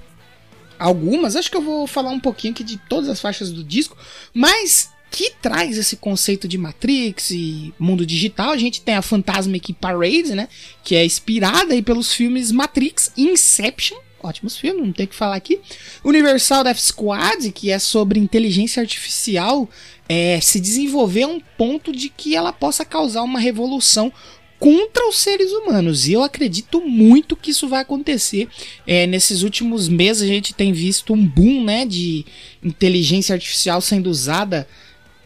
algumas, 0.77 1.35
acho 1.35 1.49
que 1.49 1.57
eu 1.57 1.61
vou 1.61 1.87
falar 1.87 2.11
um 2.11 2.19
pouquinho 2.19 2.53
aqui 2.53 2.63
de 2.63 2.77
todas 2.87 3.09
as 3.09 3.19
faixas 3.19 3.51
do 3.51 3.63
disco, 3.63 3.97
mas 4.31 4.91
que 5.09 5.31
traz 5.41 5.75
esse 5.75 5.95
conceito 5.95 6.47
de 6.47 6.59
Matrix 6.59 7.31
e 7.31 7.73
mundo 7.79 8.05
digital. 8.05 8.51
A 8.51 8.57
gente 8.57 8.81
tem 8.81 8.93
a 8.93 9.01
Fantasmic 9.01 9.73
Parade, 9.73 10.35
né, 10.35 10.49
que 10.83 10.95
é 10.95 11.03
inspirada 11.03 11.73
aí 11.73 11.81
pelos 11.81 12.13
filmes 12.13 12.51
Matrix 12.51 13.11
e 13.17 13.23
Inception. 13.23 13.97
Ótimos 14.27 14.57
filmes, 14.57 14.85
não 14.85 14.93
tem 14.93 15.07
que 15.07 15.15
falar 15.15 15.35
aqui. 15.35 15.59
Universal 16.03 16.63
Death 16.63 16.79
Squad, 16.79 17.51
que 17.51 17.71
é 17.71 17.79
sobre 17.79 18.19
inteligência 18.19 18.81
artificial 18.81 19.69
é, 20.09 20.39
se 20.41 20.59
desenvolver 20.59 21.23
a 21.23 21.27
um 21.27 21.39
ponto 21.57 21.91
de 21.91 22.09
que 22.09 22.35
ela 22.35 22.53
possa 22.53 22.85
causar 22.85 23.23
uma 23.23 23.39
revolução 23.39 24.11
contra 24.59 25.07
os 25.07 25.19
seres 25.19 25.51
humanos. 25.51 26.07
E 26.07 26.13
eu 26.13 26.23
acredito 26.23 26.81
muito 26.81 27.35
que 27.35 27.51
isso 27.51 27.67
vai 27.67 27.81
acontecer. 27.81 28.47
É, 28.85 29.05
nesses 29.05 29.43
últimos 29.43 29.87
meses 29.87 30.23
a 30.23 30.27
gente 30.27 30.53
tem 30.53 30.73
visto 30.73 31.13
um 31.13 31.25
boom 31.25 31.63
né, 31.63 31.85
de 31.85 32.25
inteligência 32.63 33.33
artificial 33.33 33.81
sendo 33.81 34.09
usada 34.09 34.67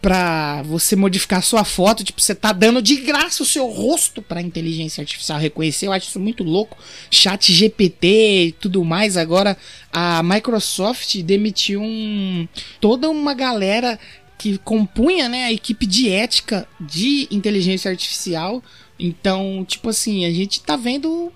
para 0.01 0.63
você 0.63 0.95
modificar 0.95 1.43
sua 1.43 1.63
foto, 1.63 2.03
tipo, 2.03 2.19
você 2.19 2.33
tá 2.33 2.51
dando 2.51 2.81
de 2.81 2.95
graça 2.97 3.43
o 3.43 3.45
seu 3.45 3.67
rosto 3.67 4.21
para 4.21 4.41
inteligência 4.41 5.01
artificial 5.01 5.39
reconhecer. 5.39 5.87
Eu 5.87 5.93
acho 5.93 6.07
isso 6.07 6.19
muito 6.19 6.43
louco. 6.43 6.77
Chat 7.11 7.53
GPT 7.53 8.45
e 8.47 8.51
tudo 8.53 8.83
mais. 8.83 9.15
Agora 9.15 9.55
a 9.93 10.23
Microsoft 10.23 11.17
demitiu 11.21 11.81
um 11.81 12.47
toda 12.79 13.09
uma 13.09 13.33
galera 13.35 13.99
que 14.37 14.57
compunha, 14.57 15.29
né, 15.29 15.45
a 15.45 15.53
equipe 15.53 15.85
de 15.85 16.09
ética 16.09 16.67
de 16.79 17.27
inteligência 17.29 17.91
artificial. 17.91 18.63
Então, 18.99 19.63
tipo 19.67 19.89
assim, 19.89 20.25
a 20.25 20.31
gente 20.31 20.61
tá 20.61 20.75
vendo 20.75 21.31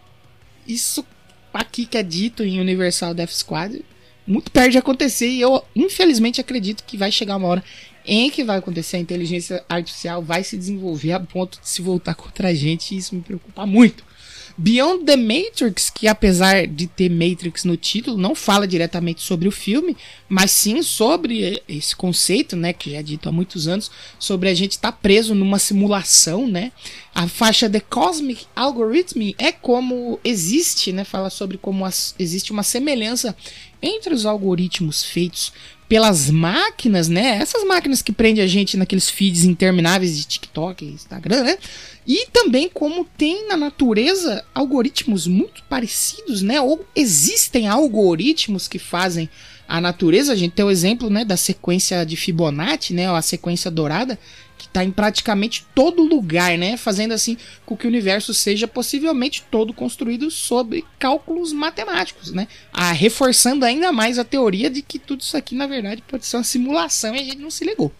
isso 0.67 1.05
aqui 1.53 1.86
que 1.86 1.98
é 1.98 2.03
dito 2.03 2.43
em 2.43 2.60
Universal 2.60 3.13
Death 3.13 3.29
Squad 3.29 3.86
muito 4.27 4.51
perto 4.51 4.72
de 4.72 4.77
acontecer 4.77 5.27
e 5.27 5.41
eu, 5.41 5.63
infelizmente, 5.75 6.41
acredito 6.41 6.84
que 6.84 6.98
vai 6.98 7.12
chegar 7.12 7.38
uma 7.38 7.48
hora 7.48 7.63
em 8.07 8.29
que 8.29 8.43
vai 8.43 8.57
acontecer, 8.57 8.97
a 8.97 9.00
inteligência 9.00 9.63
artificial 9.67 10.21
vai 10.21 10.43
se 10.43 10.57
desenvolver 10.57 11.13
a 11.13 11.19
ponto 11.19 11.59
de 11.62 11.69
se 11.69 11.81
voltar 11.81 12.15
contra 12.15 12.50
a 12.50 12.53
gente 12.53 12.93
e 12.93 12.97
isso 12.97 13.15
me 13.15 13.21
preocupa 13.21 13.65
muito. 13.65 14.03
Beyond 14.57 15.03
the 15.03 15.17
Matrix, 15.17 15.89
que 15.89 16.07
apesar 16.07 16.65
de 16.65 16.88
ter 16.88 17.09
Matrix 17.09 17.65
no 17.65 17.75
título, 17.75 18.15
não 18.15 18.33
fala 18.33 18.65
diretamente 18.65 19.21
sobre 19.21 19.50
o 19.50 19.51
filme, 19.51 19.97
mas 20.29 20.50
sim 20.50 20.81
sobre 20.81 21.62
esse 21.67 21.93
conceito, 21.93 22.55
né, 22.55 22.71
que 22.71 22.91
já 22.91 23.00
é 23.00 23.03
dito 23.03 23.27
há 23.27 23.33
muitos 23.33 23.67
anos, 23.67 23.91
sobre 24.17 24.47
a 24.47 24.53
gente 24.53 24.71
estar 24.71 24.93
tá 24.93 24.97
preso 24.97 25.35
numa 25.35 25.59
simulação, 25.59 26.47
né? 26.47 26.71
A 27.13 27.27
faixa 27.27 27.69
The 27.69 27.81
Cosmic 27.81 28.45
Algorithm 28.55 29.33
é 29.38 29.51
como 29.51 30.19
existe, 30.24 30.93
né, 30.93 31.03
fala 31.03 31.29
sobre 31.29 31.57
como 31.57 31.83
as, 31.83 32.15
existe 32.17 32.53
uma 32.53 32.63
semelhança 32.63 33.35
entre 33.81 34.13
os 34.13 34.25
algoritmos 34.25 35.03
feitos 35.03 35.51
pelas 35.88 36.30
máquinas, 36.30 37.08
né? 37.08 37.38
Essas 37.38 37.63
máquinas 37.63 38.01
que 38.01 38.12
prendem 38.12 38.44
a 38.44 38.48
gente 38.48 38.77
naqueles 38.77 39.10
feeds 39.10 39.44
intermináveis 39.44 40.18
de 40.18 40.25
TikTok 40.25 40.84
e 40.84 40.89
Instagram, 40.89 41.44
né? 41.44 41.58
E 42.08 42.27
também 42.32 42.70
como 42.72 43.06
tem 43.18 43.48
na 43.48 43.58
natureza 43.58 44.44
algoritmos 44.54 45.27
muito 45.27 45.63
parecidos, 45.63 46.42
né? 46.42 46.60
Ou 46.60 46.86
existem 46.96 47.68
algoritmos 47.68 48.68
que 48.68 48.80
fazem 48.80 49.30
a 49.68 49.82
natureza. 49.82 50.34
A 50.34 50.36
gente 50.36 50.54
tem 50.54 50.65
o 50.65 50.72
exemplo, 50.72 51.10
né, 51.10 51.25
da 51.25 51.38
sequência 51.38 52.06
de 52.06 52.15
Fibonacci, 52.15 52.94
né, 52.94 53.10
a 53.10 53.22
sequência 53.22 53.72
dourada, 53.72 54.20
que 54.65 54.69
está 54.69 54.84
em 54.84 54.91
praticamente 54.91 55.65
todo 55.75 56.03
lugar, 56.03 56.57
né? 56.57 56.75
Fazendo 56.75 57.13
assim 57.13 57.38
com 57.65 57.77
que 57.77 57.86
o 57.86 57.89
universo 57.89 58.34
seja 58.34 58.67
possivelmente 58.67 59.43
todo 59.50 59.74
construído 59.74 60.31
sobre 60.31 60.84
cálculos 60.98 61.53
matemáticos, 61.53 62.31
né? 62.31 62.48
Ah, 62.74 62.91
reforçando 62.91 63.63
ainda 63.63 63.91
mais 63.91 64.17
a 64.17 64.24
teoria 64.24 64.69
de 64.69 64.81
que 64.81 64.98
tudo 64.98 65.22
isso 65.22 65.38
aqui, 65.38 65.55
na 65.55 65.67
verdade, 65.67 66.03
pode 66.07 66.25
ser 66.25 66.38
uma 66.38 66.43
simulação 66.43 67.15
e 67.15 67.19
a 67.19 67.24
gente 67.24 67.38
não 67.38 67.51
se 67.51 67.63
ligou. 67.63 67.91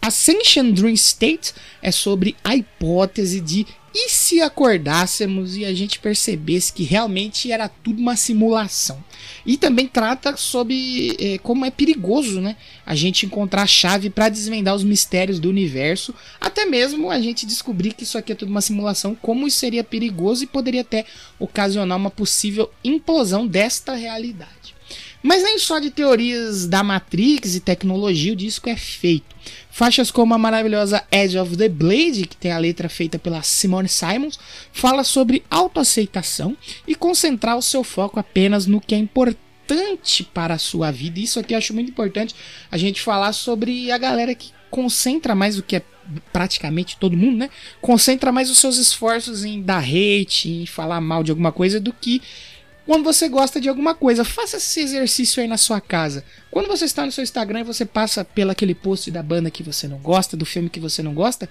Ascension 0.00 0.70
Dream 0.70 0.94
State 0.94 1.52
é 1.82 1.90
sobre 1.90 2.36
a 2.42 2.56
hipótese 2.56 3.40
de 3.40 3.66
e 3.94 4.10
se 4.10 4.40
acordássemos 4.40 5.56
e 5.56 5.64
a 5.64 5.72
gente 5.74 5.98
percebesse 5.98 6.72
que 6.72 6.82
realmente 6.82 7.50
era 7.50 7.68
tudo 7.68 8.00
uma 8.00 8.16
simulação? 8.16 9.02
E 9.46 9.56
também 9.56 9.86
trata 9.86 10.36
sobre 10.36 11.16
eh, 11.18 11.38
como 11.38 11.64
é 11.64 11.70
perigoso 11.70 12.40
né, 12.40 12.56
a 12.84 12.94
gente 12.94 13.24
encontrar 13.24 13.62
a 13.62 13.66
chave 13.66 14.10
para 14.10 14.28
desvendar 14.28 14.74
os 14.74 14.84
mistérios 14.84 15.40
do 15.40 15.48
universo, 15.48 16.14
até 16.40 16.64
mesmo 16.64 17.10
a 17.10 17.20
gente 17.20 17.46
descobrir 17.46 17.94
que 17.94 18.04
isso 18.04 18.18
aqui 18.18 18.32
é 18.32 18.34
tudo 18.34 18.50
uma 18.50 18.60
simulação, 18.60 19.14
como 19.14 19.46
isso 19.46 19.58
seria 19.58 19.82
perigoso 19.82 20.44
e 20.44 20.46
poderia 20.46 20.82
até 20.82 21.04
ocasionar 21.38 21.96
uma 21.96 22.10
possível 22.10 22.70
implosão 22.84 23.46
desta 23.46 23.94
realidade. 23.94 24.57
Mas 25.28 25.42
nem 25.42 25.58
só 25.58 25.78
de 25.78 25.90
teorias 25.90 26.66
da 26.66 26.82
Matrix 26.82 27.54
e 27.54 27.60
tecnologia 27.60 28.32
o 28.32 28.36
disco 28.36 28.66
é 28.70 28.74
feito. 28.74 29.36
Faixas 29.70 30.10
como 30.10 30.32
a 30.32 30.38
maravilhosa 30.38 31.04
Edge 31.12 31.36
of 31.36 31.54
the 31.54 31.68
Blade, 31.68 32.26
que 32.26 32.34
tem 32.34 32.50
a 32.50 32.56
letra 32.56 32.88
feita 32.88 33.18
pela 33.18 33.42
Simone 33.42 33.90
Simons, 33.90 34.38
fala 34.72 35.04
sobre 35.04 35.44
autoaceitação 35.50 36.56
e 36.86 36.94
concentrar 36.94 37.58
o 37.58 37.62
seu 37.62 37.84
foco 37.84 38.18
apenas 38.18 38.64
no 38.66 38.80
que 38.80 38.94
é 38.94 38.98
importante 38.98 40.24
para 40.32 40.54
a 40.54 40.58
sua 40.58 40.90
vida. 40.90 41.20
Isso 41.20 41.38
aqui 41.38 41.52
eu 41.52 41.58
acho 41.58 41.74
muito 41.74 41.90
importante 41.90 42.34
a 42.70 42.78
gente 42.78 43.02
falar 43.02 43.34
sobre 43.34 43.92
a 43.92 43.98
galera 43.98 44.34
que 44.34 44.50
concentra 44.70 45.34
mais 45.34 45.58
o 45.58 45.62
que 45.62 45.76
é 45.76 45.82
praticamente 46.32 46.96
todo 46.96 47.14
mundo, 47.14 47.36
né? 47.36 47.50
Concentra 47.82 48.32
mais 48.32 48.48
os 48.48 48.56
seus 48.56 48.78
esforços 48.78 49.44
em 49.44 49.60
dar 49.60 49.84
hate, 49.84 50.48
em 50.48 50.64
falar 50.64 51.02
mal 51.02 51.22
de 51.22 51.30
alguma 51.30 51.52
coisa 51.52 51.78
do 51.78 51.92
que 51.92 52.22
quando 52.88 53.04
você 53.04 53.28
gosta 53.28 53.60
de 53.60 53.68
alguma 53.68 53.94
coisa. 53.94 54.24
Faça 54.24 54.56
esse 54.56 54.80
exercício 54.80 55.42
aí 55.42 55.46
na 55.46 55.58
sua 55.58 55.78
casa. 55.78 56.24
Quando 56.50 56.68
você 56.68 56.86
está 56.86 57.04
no 57.04 57.12
seu 57.12 57.22
Instagram 57.22 57.60
e 57.60 57.64
você 57.64 57.84
passa 57.84 58.24
pelo 58.24 58.50
aquele 58.50 58.74
post 58.74 59.10
da 59.10 59.22
banda 59.22 59.50
que 59.50 59.62
você 59.62 59.86
não 59.86 59.98
gosta, 59.98 60.38
do 60.38 60.46
filme 60.46 60.70
que 60.70 60.80
você 60.80 61.02
não 61.02 61.12
gosta, 61.12 61.50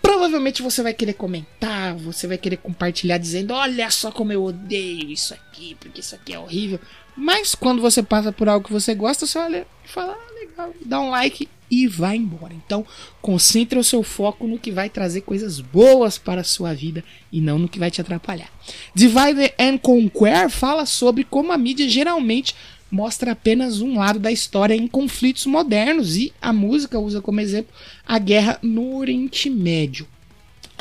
provavelmente 0.00 0.62
você 0.62 0.84
vai 0.84 0.94
querer 0.94 1.14
comentar, 1.14 1.96
você 1.96 2.28
vai 2.28 2.38
querer 2.38 2.58
compartilhar 2.58 3.18
dizendo: 3.18 3.52
Olha 3.52 3.90
só 3.90 4.12
como 4.12 4.32
eu 4.32 4.44
odeio 4.44 5.10
isso 5.10 5.34
aqui, 5.34 5.74
porque 5.80 5.98
isso 5.98 6.14
aqui 6.14 6.32
é 6.32 6.38
horrível. 6.38 6.78
Mas 7.16 7.56
quando 7.56 7.82
você 7.82 8.00
passa 8.00 8.30
por 8.30 8.48
algo 8.48 8.64
que 8.64 8.72
você 8.72 8.94
gosta, 8.94 9.26
você 9.26 9.40
olha 9.40 9.66
e 9.84 9.88
fala: 9.88 10.12
ah, 10.12 10.34
legal, 10.34 10.72
dá 10.84 11.00
um 11.00 11.10
like 11.10 11.48
e 11.70 11.86
vai 11.86 12.16
embora. 12.16 12.54
Então, 12.54 12.84
concentre 13.20 13.78
o 13.78 13.84
seu 13.84 14.02
foco 14.02 14.46
no 14.46 14.58
que 14.58 14.70
vai 14.70 14.88
trazer 14.88 15.22
coisas 15.22 15.60
boas 15.60 16.18
para 16.18 16.40
a 16.40 16.44
sua 16.44 16.74
vida 16.74 17.04
e 17.32 17.40
não 17.40 17.58
no 17.58 17.68
que 17.68 17.78
vai 17.78 17.90
te 17.90 18.00
atrapalhar. 18.00 18.50
Divide 18.94 19.52
and 19.58 19.78
Conquer 19.78 20.50
fala 20.50 20.86
sobre 20.86 21.24
como 21.24 21.52
a 21.52 21.58
mídia 21.58 21.88
geralmente 21.88 22.54
mostra 22.90 23.32
apenas 23.32 23.80
um 23.80 23.98
lado 23.98 24.18
da 24.18 24.30
história 24.30 24.74
em 24.74 24.86
conflitos 24.86 25.46
modernos 25.46 26.16
e 26.16 26.32
a 26.40 26.52
música 26.52 26.98
usa 26.98 27.20
como 27.20 27.40
exemplo 27.40 27.74
a 28.06 28.18
guerra 28.18 28.58
no 28.62 28.96
Oriente 28.96 29.50
Médio. 29.50 30.06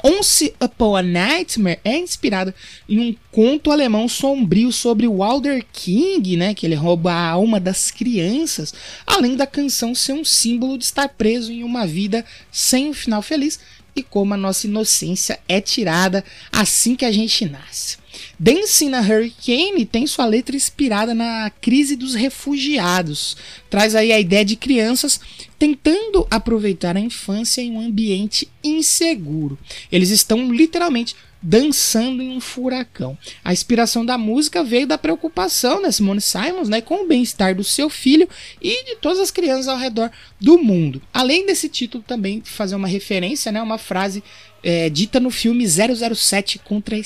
Once 0.08 0.54
Upon 0.62 0.98
a 0.98 1.02
Nightmare 1.02 1.80
é 1.84 1.98
inspirada 1.98 2.54
em 2.88 3.00
um 3.00 3.16
conto 3.32 3.72
alemão 3.72 4.08
sombrio 4.08 4.72
sobre 4.72 5.08
Walder 5.08 5.66
King, 5.74 6.38
né, 6.38 6.54
que 6.54 6.64
ele 6.64 6.76
rouba 6.76 7.12
a 7.12 7.30
alma 7.32 7.60
das 7.60 7.90
crianças, 7.90 8.72
além 9.08 9.36
da 9.36 9.48
canção 9.48 9.96
ser 9.96 10.14
um 10.14 10.24
símbolo 10.24 10.78
de 10.78 10.84
estar 10.84 11.10
preso 11.10 11.52
em 11.52 11.64
uma 11.64 11.88
vida 11.88 12.24
sem 12.52 12.90
um 12.90 12.94
final 12.94 13.24
feliz 13.24 13.60
e 13.96 14.04
como 14.04 14.36
a 14.36 14.38
nossa 14.38 14.68
inocência 14.68 15.40
é 15.48 15.60
tirada 15.60 16.24
assim 16.52 16.96
que 16.96 17.06
a 17.06 17.12
gente 17.12 17.44
nasce. 17.46 17.98
Dancing 18.40 18.90
na 18.90 19.00
Hurricane 19.00 19.86
tem 19.86 20.06
sua 20.06 20.26
letra 20.26 20.56
inspirada 20.56 21.14
na 21.14 21.52
crise 21.62 21.96
dos 21.96 22.14
refugiados. 22.14 23.38
Traz 23.70 23.96
aí 23.96 24.12
a 24.12 24.20
ideia 24.20 24.46
de 24.46 24.56
crianças 24.56 25.20
tentando 25.58 26.28
aproveitar 26.30 26.98
a 26.98 27.00
infância 27.00 27.62
em 27.62 27.72
um 27.72 27.80
ambiente 27.80 28.48
inseguro. 28.64 29.58
Eles 29.92 30.10
estão 30.10 30.52
literalmente 30.52 31.16
dançando 31.46 32.24
em 32.24 32.36
um 32.36 32.42
furacão. 32.42 33.16
A 33.44 33.54
inspiração 33.54 34.04
da 34.04 34.18
música 34.18 34.64
veio 34.64 34.88
da 34.88 34.98
preocupação 34.98 35.80
da 35.80 35.92
Simone 35.92 36.20
Simons 36.20 36.68
né, 36.68 36.82
com 36.82 37.04
o 37.04 37.08
bem-estar 37.08 37.54
do 37.54 37.64
seu 37.64 37.88
filho 37.88 38.28
e 38.60 38.84
de 38.84 38.96
todas 38.96 39.20
as 39.20 39.30
crianças 39.30 39.68
ao 39.68 39.78
redor 39.78 40.10
do 40.42 40.58
mundo. 40.58 41.00
Além 41.14 41.46
desse 41.46 41.70
título, 41.70 42.04
também 42.06 42.42
fazer 42.44 42.76
uma 42.76 42.88
referência, 42.88 43.52
né, 43.52 43.62
uma 43.62 43.78
frase 43.78 44.24
é, 44.64 44.90
dita 44.90 45.20
no 45.20 45.30
filme 45.30 45.64
007 45.68 46.58
contra 46.60 46.98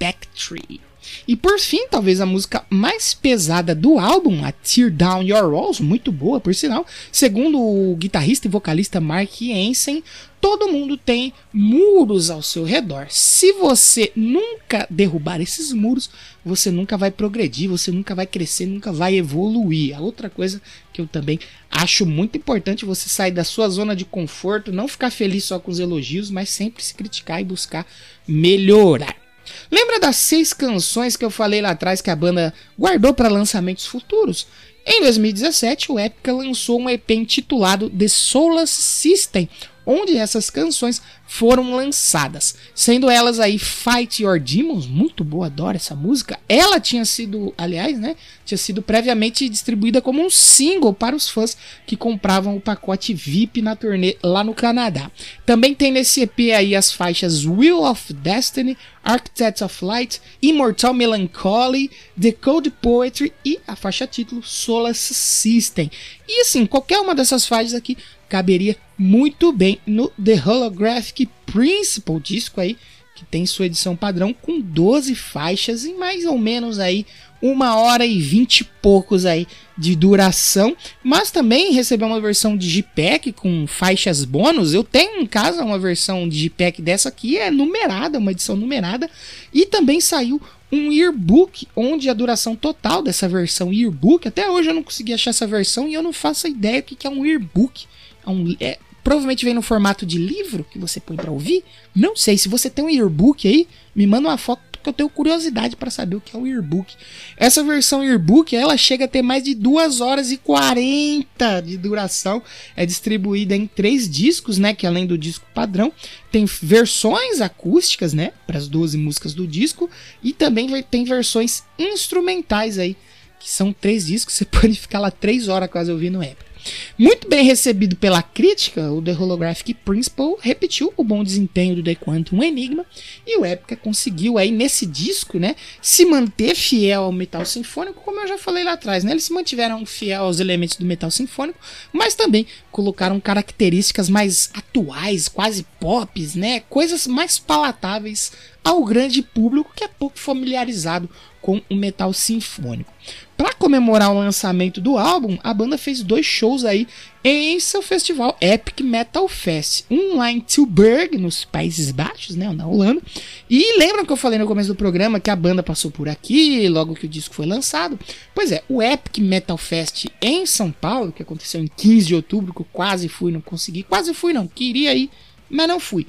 Spectre. 0.00 0.80
E 1.28 1.36
por 1.36 1.58
fim, 1.58 1.86
talvez 1.88 2.20
a 2.20 2.26
música 2.26 2.64
mais 2.70 3.12
pesada 3.12 3.74
do 3.74 3.98
álbum, 3.98 4.44
a 4.44 4.52
Tear 4.52 4.90
Down 4.90 5.22
Your 5.22 5.52
Walls, 5.52 5.80
muito 5.80 6.10
boa 6.10 6.40
por 6.40 6.54
sinal, 6.54 6.86
segundo 7.12 7.58
o 7.58 7.96
guitarrista 7.96 8.46
e 8.46 8.50
vocalista 8.50 9.00
Mark 9.00 9.30
Hansen, 9.42 10.02
todo 10.40 10.70
mundo 10.70 10.96
tem 10.96 11.32
muros 11.52 12.30
ao 12.30 12.42
seu 12.42 12.64
redor. 12.64 13.06
Se 13.10 13.52
você 13.54 14.12
nunca 14.14 14.86
derrubar 14.88 15.40
esses 15.40 15.72
muros, 15.72 16.10
você 16.44 16.70
nunca 16.70 16.96
vai 16.96 17.10
progredir, 17.10 17.68
você 17.68 17.90
nunca 17.90 18.14
vai 18.14 18.26
crescer, 18.26 18.66
nunca 18.66 18.92
vai 18.92 19.16
evoluir. 19.16 19.96
A 19.96 20.00
outra 20.00 20.30
coisa 20.30 20.62
que 20.92 21.00
eu 21.00 21.06
também 21.06 21.38
acho 21.70 22.06
muito 22.06 22.38
importante 22.38 22.84
você 22.84 23.08
sair 23.08 23.32
da 23.32 23.44
sua 23.44 23.68
zona 23.68 23.96
de 23.96 24.04
conforto, 24.04 24.72
não 24.72 24.88
ficar 24.88 25.10
feliz 25.10 25.44
só 25.44 25.58
com 25.58 25.70
os 25.70 25.80
elogios, 25.80 26.30
mas 26.30 26.48
sempre 26.48 26.82
se 26.82 26.94
criticar 26.94 27.40
e 27.40 27.44
buscar 27.44 27.86
melhorar. 28.26 29.29
Lembra 29.70 30.00
das 30.00 30.16
seis 30.16 30.52
canções 30.52 31.16
que 31.16 31.24
eu 31.24 31.30
falei 31.30 31.60
lá 31.60 31.70
atrás 31.70 32.00
que 32.00 32.10
a 32.10 32.16
banda 32.16 32.52
guardou 32.78 33.14
para 33.14 33.28
lançamentos 33.28 33.86
futuros? 33.86 34.46
Em 34.86 35.02
2017, 35.02 35.92
o 35.92 35.98
Epica 35.98 36.32
lançou 36.32 36.80
um 36.80 36.88
EP 36.88 37.10
intitulado 37.10 37.90
The 37.90 38.08
Soulless 38.08 38.72
System, 38.72 39.48
onde 39.90 40.16
essas 40.16 40.48
canções 40.48 41.02
foram 41.26 41.74
lançadas, 41.74 42.54
sendo 42.74 43.08
elas 43.08 43.38
aí 43.38 43.58
Fight 43.58 44.22
Your 44.22 44.38
Demons, 44.40 44.86
muito 44.86 45.22
boa, 45.22 45.46
adoro 45.46 45.76
essa 45.76 45.94
música. 45.94 46.38
Ela 46.48 46.80
tinha 46.80 47.04
sido, 47.04 47.54
aliás, 47.56 47.98
né, 47.98 48.16
tinha 48.44 48.58
sido 48.58 48.82
previamente 48.82 49.48
distribuída 49.48 50.00
como 50.00 50.24
um 50.24 50.30
single 50.30 50.92
para 50.92 51.14
os 51.14 51.28
fãs 51.28 51.56
que 51.86 51.96
compravam 51.96 52.56
o 52.56 52.60
pacote 52.60 53.14
VIP 53.14 53.62
na 53.62 53.76
turnê 53.76 54.16
lá 54.22 54.42
no 54.42 54.54
Canadá. 54.54 55.10
Também 55.46 55.74
tem 55.74 55.92
nesse 55.92 56.22
EP 56.22 56.38
aí 56.56 56.74
as 56.74 56.92
faixas 56.92 57.44
Will 57.44 57.82
of 57.82 58.12
Destiny, 58.12 58.76
Architects 59.02 59.62
of 59.62 59.84
Light, 59.84 60.20
Immortal 60.42 60.94
Melancholy, 60.94 61.90
The 62.20 62.32
Code 62.32 62.70
Poetry 62.70 63.32
e 63.44 63.58
a 63.66 63.76
faixa 63.76 64.06
título 64.06 64.42
Solace 64.42 65.14
System. 65.14 65.90
E 66.28 66.42
assim, 66.42 66.66
qualquer 66.66 67.00
uma 67.00 67.14
dessas 67.14 67.46
faixas 67.46 67.74
aqui 67.74 67.96
caberia 68.28 68.76
muito 69.02 69.50
bem 69.50 69.80
no 69.86 70.12
The 70.22 70.42
Holographic 70.46 71.26
Principle, 71.46 72.20
disco 72.20 72.60
aí 72.60 72.76
que 73.14 73.24
tem 73.24 73.46
sua 73.46 73.64
edição 73.64 73.96
padrão 73.96 74.34
com 74.34 74.60
12 74.60 75.14
faixas 75.14 75.84
e 75.86 75.94
mais 75.94 76.26
ou 76.26 76.36
menos 76.36 76.78
aí 76.78 77.06
uma 77.40 77.76
hora 77.76 78.04
e 78.04 78.20
vinte 78.20 78.60
e 78.60 78.64
poucos 78.64 79.24
aí 79.24 79.46
de 79.76 79.96
duração, 79.96 80.76
mas 81.02 81.30
também 81.30 81.72
recebeu 81.72 82.06
uma 82.08 82.20
versão 82.20 82.54
de 82.54 82.70
JPEG 82.70 83.32
com 83.32 83.66
faixas 83.66 84.22
bônus. 84.26 84.74
Eu 84.74 84.84
tenho 84.84 85.22
em 85.22 85.26
casa 85.26 85.64
uma 85.64 85.78
versão 85.78 86.28
de 86.28 86.48
JPEG 86.48 86.82
dessa 86.82 87.08
aqui, 87.08 87.38
é 87.38 87.50
numerada, 87.50 88.18
uma 88.18 88.32
edição 88.32 88.54
numerada, 88.54 89.10
e 89.52 89.64
também 89.64 89.98
saiu 89.98 90.40
um 90.70 90.92
yearbook, 90.92 91.66
onde 91.74 92.10
a 92.10 92.14
duração 92.14 92.54
total 92.54 93.02
dessa 93.02 93.26
versão 93.26 93.72
yearbook, 93.72 94.28
até 94.28 94.50
hoje 94.50 94.68
eu 94.68 94.74
não 94.74 94.82
consegui 94.82 95.14
achar 95.14 95.30
essa 95.30 95.46
versão 95.46 95.88
e 95.88 95.94
eu 95.94 96.02
não 96.02 96.12
faço 96.12 96.46
ideia 96.46 96.82
do 96.82 96.94
que 96.94 97.06
é 97.06 97.10
um 97.10 97.24
yearbook. 97.24 97.86
É 98.26 98.30
um, 98.30 98.54
é, 98.60 98.78
provavelmente 99.02 99.44
vem 99.44 99.54
no 99.54 99.62
formato 99.62 100.04
de 100.04 100.18
livro 100.18 100.64
que 100.70 100.78
você 100.78 101.00
põe 101.00 101.16
para 101.16 101.30
ouvir. 101.30 101.64
Não 101.94 102.16
sei, 102.16 102.36
se 102.38 102.48
você 102.48 102.68
tem 102.70 102.84
um 102.84 102.90
yearbook 102.90 103.46
aí, 103.46 103.66
me 103.94 104.06
manda 104.06 104.28
uma 104.28 104.38
foto 104.38 104.70
porque 104.80 104.88
eu 104.88 104.94
tenho 104.94 105.10
curiosidade 105.10 105.76
para 105.76 105.90
saber 105.90 106.16
o 106.16 106.20
que 106.20 106.34
é 106.34 106.38
o 106.38 106.46
yearbook. 106.46 106.94
Essa 107.36 107.62
versão 107.62 108.02
yearbook, 108.02 108.56
ela 108.56 108.76
chega 108.76 109.04
a 109.04 109.08
ter 109.08 109.20
mais 109.20 109.44
de 109.44 109.54
2 109.54 110.00
horas 110.00 110.32
e 110.32 110.38
40 110.38 111.60
de 111.60 111.76
duração. 111.76 112.42
É 112.74 112.86
distribuída 112.86 113.54
em 113.54 113.66
três 113.66 114.08
discos, 114.08 114.58
né, 114.58 114.74
que 114.74 114.86
além 114.86 115.06
do 115.06 115.18
disco 115.18 115.46
padrão, 115.54 115.92
tem 116.32 116.46
versões 116.46 117.40
acústicas, 117.40 118.14
né, 118.14 118.32
para 118.46 118.56
as 118.56 118.66
12 118.66 118.96
músicas 118.96 119.34
do 119.34 119.46
disco 119.46 119.88
e 120.22 120.32
também 120.32 120.82
tem 120.82 121.04
versões 121.04 121.62
instrumentais 121.78 122.78
aí, 122.78 122.96
que 123.38 123.50
são 123.50 123.72
três 123.72 124.06
discos, 124.06 124.34
você 124.34 124.44
pode 124.46 124.74
ficar 124.74 124.98
lá 124.98 125.10
3 125.10 125.48
horas 125.48 125.70
quase 125.70 125.92
ouvindo 125.92 126.22
época. 126.22 126.49
Muito 126.98 127.28
bem 127.28 127.44
recebido 127.44 127.96
pela 127.96 128.22
crítica, 128.22 128.90
o 128.90 129.00
The 129.00 129.12
Holographic 129.12 129.74
Principle 129.74 130.36
repetiu 130.40 130.92
o 130.96 131.04
bom 131.04 131.24
desempenho 131.24 131.76
do 131.76 131.82
The 131.82 131.94
Quantum 131.94 132.42
Enigma 132.42 132.84
e 133.26 133.38
o 133.38 133.44
Epica 133.44 133.76
conseguiu 133.76 134.38
aí 134.38 134.50
nesse 134.50 134.86
disco, 134.86 135.38
né, 135.38 135.56
se 135.80 136.04
manter 136.04 136.54
fiel 136.54 137.04
ao 137.04 137.12
metal 137.12 137.44
sinfônico, 137.44 138.02
como 138.02 138.20
eu 138.20 138.28
já 138.28 138.38
falei 138.38 138.64
lá 138.64 138.72
atrás, 138.72 139.04
né? 139.04 139.12
Eles 139.12 139.24
se 139.24 139.32
mantiveram 139.32 139.84
fiel 139.86 140.24
aos 140.24 140.40
elementos 140.40 140.76
do 140.76 140.84
metal 140.84 141.10
sinfônico, 141.10 141.58
mas 141.92 142.14
também 142.14 142.46
colocaram 142.70 143.20
características 143.20 144.08
mais 144.08 144.50
atuais, 144.54 145.28
quase 145.28 145.66
pops, 145.80 146.34
né? 146.34 146.60
Coisas 146.68 147.06
mais 147.06 147.38
palatáveis 147.38 148.32
ao 148.62 148.84
grande 148.84 149.22
público 149.22 149.72
que 149.74 149.84
é 149.84 149.88
pouco 149.88 150.18
familiarizado 150.18 151.08
com 151.40 151.60
o 151.70 151.74
metal 151.74 152.12
sinfônico. 152.12 152.92
Para 153.36 153.54
comemorar 153.54 154.10
o 154.10 154.18
lançamento 154.18 154.80
do 154.80 154.98
álbum, 154.98 155.38
a 155.42 155.54
banda 155.54 155.78
fez 155.78 156.02
dois 156.02 156.26
shows 156.26 156.64
aí 156.64 156.86
em 157.24 157.58
seu 157.58 157.80
festival 157.80 158.36
Epic 158.40 158.82
Metal 158.82 159.26
Fest. 159.26 159.84
Um 159.90 160.18
lá 160.18 160.30
em 160.30 160.40
Tilburg, 160.40 161.16
nos 161.16 161.44
Países 161.44 161.90
Baixos, 161.90 162.36
né, 162.36 162.52
na 162.52 162.66
Holanda. 162.66 163.00
E 163.48 163.78
lembram 163.78 164.04
que 164.04 164.12
eu 164.12 164.16
falei 164.16 164.38
no 164.38 164.46
começo 164.46 164.68
do 164.68 164.74
programa 164.74 165.18
que 165.18 165.30
a 165.30 165.36
banda 165.36 165.62
passou 165.62 165.90
por 165.90 166.08
aqui 166.08 166.68
logo 166.68 166.94
que 166.94 167.06
o 167.06 167.08
disco 167.08 167.34
foi 167.34 167.46
lançado? 167.46 167.98
Pois 168.34 168.52
é, 168.52 168.62
o 168.68 168.82
Epic 168.82 169.18
Metal 169.18 169.56
Fest 169.56 170.06
em 170.20 170.44
São 170.44 170.70
Paulo, 170.70 171.10
que 171.10 171.22
aconteceu 171.22 171.62
em 171.62 171.68
15 171.68 172.06
de 172.06 172.14
outubro, 172.14 172.52
que 172.52 172.60
eu 172.60 172.66
quase 172.70 173.08
fui, 173.08 173.32
não 173.32 173.40
consegui. 173.40 173.82
Quase 173.82 174.12
fui, 174.12 174.34
não. 174.34 174.46
Queria 174.46 174.94
ir, 174.94 175.08
mas 175.48 175.66
não 175.66 175.80
fui. 175.80 176.06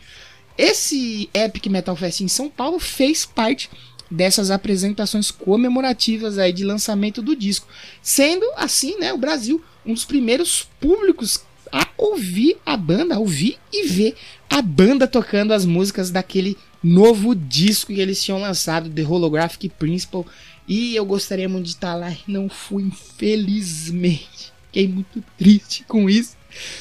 Esse 0.62 1.28
Epic 1.34 1.66
Metal 1.66 1.96
Fest 1.96 2.22
em 2.22 2.28
São 2.28 2.48
Paulo 2.48 2.78
fez 2.78 3.26
parte 3.26 3.68
dessas 4.12 4.52
apresentações 4.52 5.32
comemorativas 5.32 6.38
aí 6.38 6.54
de 6.54 6.64
lançamento 6.64 7.20
do 7.20 7.36
disco, 7.36 7.66
sendo 8.00 8.46
assim, 8.56 9.00
né, 9.00 9.12
o 9.12 9.18
Brasil 9.18 9.60
um 9.84 9.96
dos 9.96 10.06
primeiros 10.06 10.70
públicos 10.80 11.44
a 11.72 11.88
ouvir 11.98 12.58
a 12.64 12.78
banda, 12.78 13.16
a 13.16 13.18
ouvir 13.18 13.58
e 13.74 13.88
ver 13.88 14.16
a 14.48 14.62
banda 14.62 15.08
tocando 15.08 15.52
as 15.52 15.66
músicas 15.66 16.12
daquele 16.12 16.56
novo 16.84 17.34
disco 17.34 17.92
que 17.92 18.00
eles 18.00 18.24
tinham 18.24 18.40
lançado, 18.40 18.88
The 18.88 19.04
Holographic 19.04 19.68
Principle, 19.70 20.26
e 20.68 20.96
eu 20.96 21.06
gostaria 21.06 21.50
muito 21.50 21.66
de 21.66 21.72
estar 21.72 21.96
lá 21.96 22.12
e 22.12 22.20
não 22.28 22.48
fui, 22.48 22.84
infelizmente. 22.84 24.54
Fiquei 24.68 24.88
muito 24.88 25.24
triste 25.40 25.84
com 25.88 26.08
isso. 26.08 26.38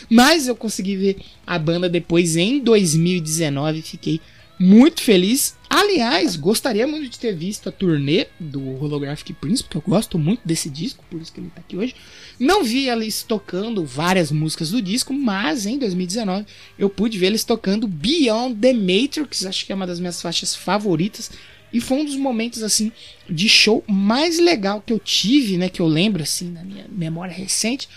Mas 0.08 0.48
eu 0.48 0.56
consegui 0.56 0.96
ver 0.96 1.16
a 1.46 1.58
banda 1.58 1.88
depois 1.88 2.36
em 2.36 2.60
2019, 2.60 3.82
fiquei 3.82 4.20
muito 4.60 5.00
feliz. 5.00 5.56
Aliás, 5.70 6.36
gostaria 6.36 6.86
muito 6.86 7.08
de 7.08 7.18
ter 7.18 7.34
visto 7.34 7.70
a 7.70 7.72
turnê 7.72 8.26
do 8.38 8.60
Holographic 8.82 9.32
Prince, 9.32 9.62
porque 9.62 9.78
eu 9.78 9.82
gosto 9.86 10.18
muito 10.18 10.42
desse 10.44 10.68
disco, 10.68 11.02
por 11.08 11.18
isso 11.18 11.32
que 11.32 11.40
ele 11.40 11.46
está 11.46 11.60
aqui 11.60 11.78
hoje. 11.78 11.94
Não 12.38 12.62
vi 12.62 12.88
eles 12.90 13.22
tocando 13.22 13.86
várias 13.86 14.30
músicas 14.30 14.70
do 14.70 14.82
disco, 14.82 15.14
mas 15.14 15.64
em 15.64 15.78
2019 15.78 16.44
eu 16.78 16.90
pude 16.90 17.18
ver 17.18 17.26
eles 17.26 17.42
tocando 17.42 17.88
Beyond 17.88 18.56
the 18.56 18.74
Matrix, 18.74 19.46
acho 19.46 19.64
que 19.64 19.72
é 19.72 19.74
uma 19.74 19.86
das 19.86 19.98
minhas 19.98 20.20
faixas 20.20 20.54
favoritas. 20.54 21.30
E 21.72 21.80
foi 21.80 21.98
um 21.98 22.04
dos 22.04 22.16
momentos 22.16 22.62
assim 22.62 22.92
de 23.28 23.48
show 23.48 23.82
mais 23.86 24.38
legal 24.38 24.82
que 24.84 24.92
eu 24.92 24.98
tive, 24.98 25.56
né, 25.56 25.68
que 25.68 25.80
eu 25.80 25.86
lembro 25.86 26.22
assim 26.22 26.50
na 26.50 26.64
minha 26.64 26.84
memória 26.90 27.32
recente, 27.32 27.88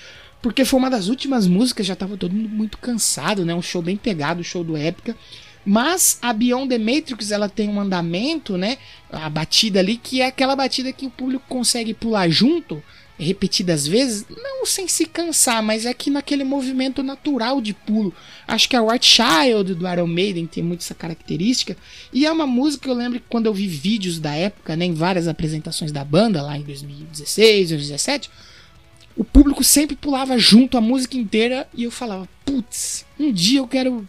porque 0.44 0.66
foi 0.66 0.78
uma 0.78 0.90
das 0.90 1.08
últimas 1.08 1.48
músicas, 1.48 1.86
já 1.86 1.96
tava 1.96 2.18
todo 2.18 2.36
mundo 2.36 2.50
muito 2.50 2.78
cansado, 2.78 3.46
né? 3.46 3.56
Um 3.56 3.62
show 3.62 3.82
bem 3.82 3.96
pegado, 3.96 4.42
o 4.42 4.44
show 4.44 4.62
do 4.62 4.76
Épica. 4.76 5.16
Mas 5.66 6.20
a 6.22 6.34
Beyond 6.34 6.68
the 6.68 6.78
Matrix 6.78 7.32
ela 7.32 7.48
tem 7.48 7.70
um 7.70 7.80
andamento, 7.80 8.58
né? 8.58 8.78
A 9.10 9.30
batida 9.30 9.80
ali 9.80 9.96
que 9.96 10.20
é 10.20 10.28
aquela 10.28 10.54
batida 10.54 10.92
que 10.92 11.06
o 11.06 11.10
público 11.10 11.46
consegue 11.48 11.94
pular 11.94 12.28
junto 12.28 12.84
repetidas 13.18 13.88
vezes, 13.88 14.26
não 14.30 14.66
sem 14.66 14.86
se 14.86 15.06
cansar, 15.06 15.64
mas 15.64 15.86
é 15.86 15.94
que 15.94 16.10
naquele 16.10 16.44
movimento 16.44 17.02
natural 17.02 17.62
de 17.62 17.74
pulo. 17.74 18.14
Acho 18.46 18.68
que 18.68 18.76
a 18.76 18.84
White 18.84 19.06
Child 19.06 19.76
do 19.76 19.88
Iron 19.88 20.08
Maiden 20.08 20.46
tem 20.46 20.62
muito 20.62 20.82
essa 20.82 20.96
característica. 20.96 21.78
E 22.12 22.26
é 22.26 22.32
uma 22.32 22.48
música 22.48 22.84
que 22.84 22.90
eu 22.90 22.96
lembro 22.96 23.20
que 23.20 23.26
quando 23.30 23.46
eu 23.46 23.54
vi 23.54 23.68
vídeos 23.68 24.20
da 24.20 24.36
época, 24.36 24.76
né, 24.76 24.84
em 24.84 24.94
várias 24.94 25.30
apresentações 25.30 25.92
da 25.92 26.04
banda, 26.04 26.42
lá 26.42 26.58
em 26.58 26.64
2016, 26.64 27.70
2017, 27.70 28.30
o 29.16 29.24
público 29.24 29.64
sempre 29.64 29.96
pulava 29.96 30.38
junto 30.38 30.78
a 30.78 30.82
música 30.82 31.18
inteira 31.18 31.68
e 31.74 31.84
eu 31.84 31.92
falava, 31.92 32.28
putz, 32.46 33.06
um 33.20 33.32
dia 33.32 33.60
eu 33.60 33.68
quero 33.68 34.08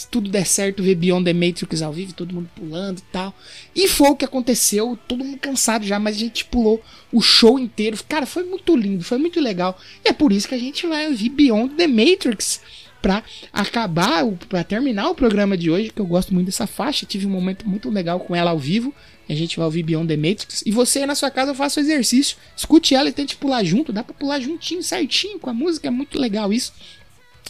se 0.00 0.08
tudo 0.08 0.30
der 0.30 0.46
certo, 0.46 0.82
ver 0.82 0.94
Beyond 0.94 1.24
the 1.24 1.32
Matrix 1.32 1.82
ao 1.82 1.92
vivo, 1.92 2.14
todo 2.14 2.34
mundo 2.34 2.48
pulando 2.54 2.98
e 2.98 3.12
tal. 3.12 3.34
E 3.74 3.86
foi 3.86 4.08
o 4.08 4.16
que 4.16 4.24
aconteceu, 4.24 4.98
todo 5.06 5.24
mundo 5.24 5.38
cansado 5.38 5.84
já, 5.84 5.98
mas 5.98 6.16
a 6.16 6.18
gente 6.18 6.44
pulou 6.44 6.82
o 7.12 7.20
show 7.20 7.58
inteiro. 7.58 7.98
Cara, 8.08 8.24
foi 8.24 8.44
muito 8.44 8.74
lindo, 8.76 9.04
foi 9.04 9.18
muito 9.18 9.40
legal. 9.40 9.78
E 10.04 10.08
é 10.08 10.12
por 10.12 10.32
isso 10.32 10.48
que 10.48 10.54
a 10.54 10.58
gente 10.58 10.86
vai 10.86 11.08
ouvir 11.08 11.28
Beyond 11.28 11.74
the 11.74 11.86
Matrix 11.86 12.62
para 13.02 13.22
acabar, 13.52 14.26
para 14.48 14.62
terminar 14.62 15.10
o 15.10 15.14
programa 15.14 15.56
de 15.56 15.70
hoje, 15.70 15.90
que 15.90 16.00
eu 16.00 16.06
gosto 16.06 16.32
muito 16.32 16.46
dessa 16.46 16.66
faixa. 16.66 17.06
Tive 17.06 17.26
um 17.26 17.30
momento 17.30 17.68
muito 17.68 17.90
legal 17.90 18.20
com 18.20 18.34
ela 18.34 18.50
ao 18.50 18.58
vivo. 18.58 18.94
A 19.30 19.34
gente 19.36 19.56
vai 19.56 19.64
ouvir 19.64 19.84
Beyond 19.84 20.08
the 20.08 20.16
Matrix. 20.16 20.62
E 20.66 20.72
você 20.72 21.00
aí 21.00 21.06
na 21.06 21.14
sua 21.14 21.30
casa 21.30 21.54
faça 21.54 21.78
o 21.78 21.82
exercício. 21.82 22.36
Escute 22.56 22.94
ela 22.94 23.08
e 23.08 23.12
tente 23.12 23.36
pular 23.36 23.62
junto. 23.62 23.92
Dá 23.92 24.02
pra 24.02 24.12
pular 24.12 24.40
juntinho, 24.40 24.82
certinho 24.82 25.38
com 25.38 25.48
a 25.48 25.54
música. 25.54 25.86
É 25.86 25.90
muito 25.90 26.18
legal 26.18 26.52
isso. 26.52 26.72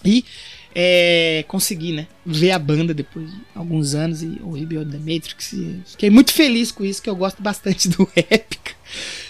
E 0.04 0.24
é, 0.74 1.42
consegui, 1.48 1.92
né? 1.92 2.06
Ver 2.24 2.50
a 2.50 2.58
banda 2.58 2.92
depois 2.92 3.30
de 3.30 3.40
alguns 3.54 3.94
anos 3.94 4.22
e 4.22 4.38
ouvir 4.42 4.66
Beyond 4.66 4.90
the 4.90 4.98
Matrix. 4.98 5.54
fiquei 5.86 6.10
muito 6.10 6.32
feliz 6.32 6.70
com 6.70 6.84
isso, 6.84 7.02
que 7.02 7.08
eu 7.08 7.16
gosto 7.16 7.42
bastante 7.42 7.88
do 7.90 8.06
Epic. 8.14 8.74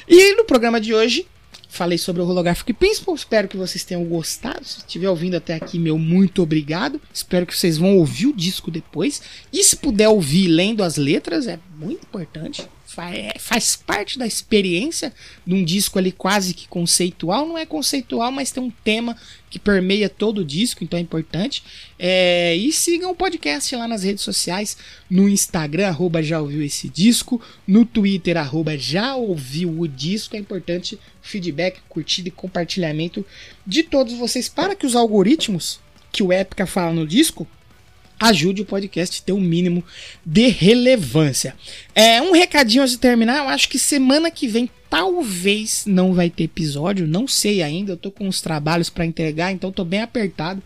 E 0.09 0.35
no 0.35 0.45
programa 0.45 0.81
de 0.81 0.93
hoje, 0.93 1.27
falei 1.71 1.97
sobre 1.97 2.21
o 2.21 2.27
Holographic 2.27 2.73
Principle. 2.73 3.15
Espero 3.15 3.49
que 3.49 3.57
vocês 3.57 3.85
tenham 3.85 4.05
gostado. 4.05 4.65
Se 4.65 4.79
estiver 4.79 5.09
ouvindo 5.09 5.37
até 5.37 5.55
aqui, 5.55 5.79
meu 5.79 5.97
muito 5.97 6.43
obrigado. 6.43 7.01
Espero 7.15 7.47
que 7.47 7.57
vocês 7.57 7.79
vão 7.79 7.97
ouvir 7.97 8.27
o 8.27 8.37
disco 8.37 8.71
depois. 8.71 9.23
E 9.53 9.63
se 9.63 9.77
puder 9.77 10.09
ouvir 10.09 10.49
lendo 10.49 10.83
as 10.83 10.97
letras, 10.97 11.47
é 11.47 11.59
muito 11.79 12.05
importante 12.05 12.69
faz 13.39 13.77
parte 13.77 14.19
da 14.19 14.27
experiência 14.27 15.13
de 15.47 15.55
um 15.55 15.65
disco 15.65 15.99
ali 15.99 16.11
quase 16.11 16.53
que 16.53 16.67
conceitual. 16.67 17.47
Não 17.47 17.57
é 17.57 17.65
conceitual, 17.65 18.33
mas 18.33 18.51
tem 18.51 18.63
um 18.63 18.71
tema 18.83 19.17
que 19.49 19.59
permeia 19.59 20.09
todo 20.09 20.39
o 20.39 20.45
disco, 20.45 20.83
então 20.83 20.99
é 20.99 21.03
importante. 21.03 21.63
É, 21.99 22.57
e 22.57 22.73
sigam 22.73 23.13
o 23.13 23.15
podcast 23.15 23.75
lá 23.77 23.87
nas 23.87 24.03
redes 24.03 24.25
sociais, 24.25 24.77
no 25.09 25.29
Instagram, 25.29 25.89
arroba 25.89 26.23
já 26.23 26.41
ouviu 26.41 26.63
esse 26.63 26.89
disco, 26.89 27.41
no 27.67 27.85
Twitter, 27.85 28.37
arroba 28.37 28.77
já 28.77 29.15
ouviu 29.15 29.81
o 29.81 29.87
disco. 29.87 30.35
É 30.35 30.39
importante 30.39 30.99
feedback, 31.23 31.81
curtida 31.89 32.29
e 32.29 32.33
compartilhamento 32.33 33.25
de 33.67 33.83
todos 33.83 34.15
vocês 34.15 34.49
para 34.49 34.75
que 34.75 34.87
os 34.87 34.97
algoritmos 34.97 35.79
que 36.11 36.23
o 36.23 36.33
Epica 36.33 36.67
fala 36.67 36.93
no 36.93 37.07
disco 37.07 37.47
ajude 38.21 38.61
o 38.61 38.67
podcast 38.67 39.21
a 39.21 39.25
ter 39.25 39.33
um 39.33 39.41
mínimo 39.41 39.83
de 40.25 40.49
relevância. 40.49 41.57
É 41.95 42.21
um 42.21 42.33
recadinho 42.33 42.83
antes 42.83 42.93
de 42.93 43.01
terminar, 43.01 43.39
eu 43.39 43.49
acho 43.49 43.69
que 43.69 43.79
semana 43.79 44.31
que 44.31 44.47
vem 44.47 44.69
talvez 44.91 45.85
não 45.87 46.13
vai 46.13 46.29
ter 46.29 46.45
episódio, 46.45 47.07
não 47.07 47.27
sei 47.27 47.63
ainda, 47.63 47.93
eu 47.93 47.97
tô 47.97 48.11
com 48.11 48.29
uns 48.29 48.43
trabalhos 48.43 48.91
para 48.91 49.07
entregar, 49.07 49.51
então 49.51 49.73
tô 49.73 49.85
bem 49.85 50.03
apertado. 50.03 50.63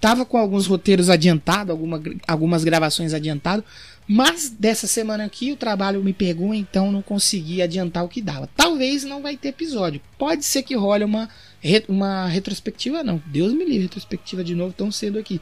Tava 0.00 0.24
com 0.24 0.36
alguns 0.36 0.66
roteiros 0.66 1.10
adiantados, 1.10 1.70
alguma, 1.70 2.00
algumas 2.26 2.62
gravações 2.62 3.12
adiantado, 3.12 3.64
mas 4.06 4.48
dessa 4.48 4.86
semana 4.86 5.24
aqui 5.24 5.50
o 5.50 5.56
trabalho 5.56 6.04
me 6.04 6.12
pegou, 6.12 6.54
então 6.54 6.92
não 6.92 7.02
consegui 7.02 7.60
adiantar 7.60 8.04
o 8.04 8.08
que 8.08 8.22
dava. 8.22 8.48
Talvez 8.56 9.02
não 9.02 9.20
vai 9.20 9.36
ter 9.36 9.48
episódio. 9.48 10.00
Pode 10.16 10.44
ser 10.44 10.62
que 10.62 10.76
role 10.76 11.02
uma, 11.02 11.28
uma 11.88 12.26
retrospectiva, 12.26 13.02
não. 13.02 13.20
Deus 13.26 13.52
me 13.52 13.64
livre, 13.64 13.82
retrospectiva 13.82 14.44
de 14.44 14.54
novo 14.54 14.72
tão 14.72 14.92
cedo 14.92 15.18
aqui 15.18 15.40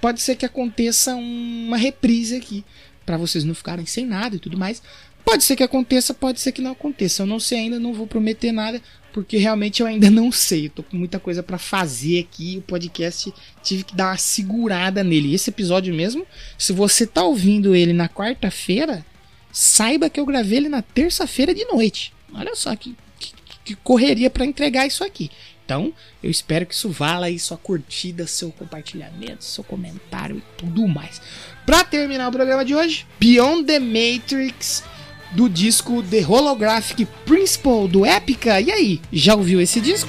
pode 0.00 0.20
ser 0.20 0.36
que 0.36 0.46
aconteça 0.46 1.14
uma 1.14 1.76
reprise 1.76 2.36
aqui, 2.36 2.64
para 3.04 3.16
vocês 3.16 3.44
não 3.44 3.54
ficarem 3.54 3.86
sem 3.86 4.04
nada 4.04 4.36
e 4.36 4.38
tudo 4.38 4.58
mais. 4.58 4.82
Pode 5.24 5.42
ser 5.42 5.56
que 5.56 5.62
aconteça, 5.62 6.14
pode 6.14 6.40
ser 6.40 6.52
que 6.52 6.62
não 6.62 6.70
aconteça. 6.70 7.22
Eu 7.22 7.26
não 7.26 7.40
sei 7.40 7.58
ainda, 7.58 7.80
não 7.80 7.92
vou 7.92 8.06
prometer 8.06 8.52
nada, 8.52 8.80
porque 9.12 9.36
realmente 9.36 9.80
eu 9.80 9.86
ainda 9.86 10.08
não 10.10 10.30
sei. 10.30 10.66
Eu 10.66 10.70
tô 10.70 10.82
com 10.84 10.96
muita 10.96 11.18
coisa 11.18 11.42
para 11.42 11.58
fazer 11.58 12.20
aqui. 12.20 12.58
O 12.58 12.62
podcast 12.62 13.34
tive 13.62 13.82
que 13.82 13.96
dar 13.96 14.10
uma 14.10 14.16
segurada 14.16 15.02
nele. 15.02 15.34
Esse 15.34 15.50
episódio 15.50 15.92
mesmo, 15.92 16.24
se 16.56 16.72
você 16.72 17.06
tá 17.06 17.24
ouvindo 17.24 17.74
ele 17.74 17.92
na 17.92 18.08
quarta-feira, 18.08 19.04
saiba 19.50 20.08
que 20.08 20.20
eu 20.20 20.26
gravei 20.26 20.58
ele 20.58 20.68
na 20.68 20.82
terça-feira 20.82 21.52
de 21.52 21.64
noite. 21.64 22.12
Olha 22.32 22.54
só 22.54 22.76
que, 22.76 22.94
que, 23.18 23.32
que 23.64 23.74
correria 23.74 24.30
para 24.30 24.44
entregar 24.44 24.86
isso 24.86 25.02
aqui. 25.02 25.30
Então, 25.66 25.92
eu 26.22 26.30
espero 26.30 26.64
que 26.64 26.74
isso 26.74 26.88
vala 26.88 27.26
aí 27.26 27.40
sua 27.40 27.56
curtida, 27.56 28.24
seu 28.24 28.52
compartilhamento, 28.52 29.42
seu 29.42 29.64
comentário 29.64 30.36
e 30.36 30.42
tudo 30.56 30.86
mais. 30.86 31.20
Para 31.66 31.82
terminar 31.82 32.28
o 32.28 32.32
programa 32.32 32.64
de 32.64 32.72
hoje, 32.72 33.04
Beyond 33.18 33.64
the 33.64 33.80
Matrix 33.80 34.84
do 35.32 35.48
disco 35.48 36.04
The 36.04 36.24
Holographic 36.24 37.04
Principle 37.24 37.88
do 37.88 38.06
Epica. 38.06 38.60
E 38.60 38.70
aí, 38.70 39.00
já 39.12 39.34
ouviu 39.34 39.60
esse 39.60 39.80
disco? 39.80 40.08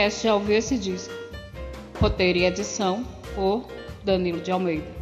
Podcast 0.00 0.22
Já 0.26 0.34
Ouviu 0.34 0.56
Esse 0.56 0.78
Disco? 0.78 1.12
Roteiro 2.00 2.38
e 2.38 2.46
edição 2.46 3.04
por 3.34 3.66
Danilo 4.02 4.40
de 4.40 4.50
Almeida. 4.50 4.99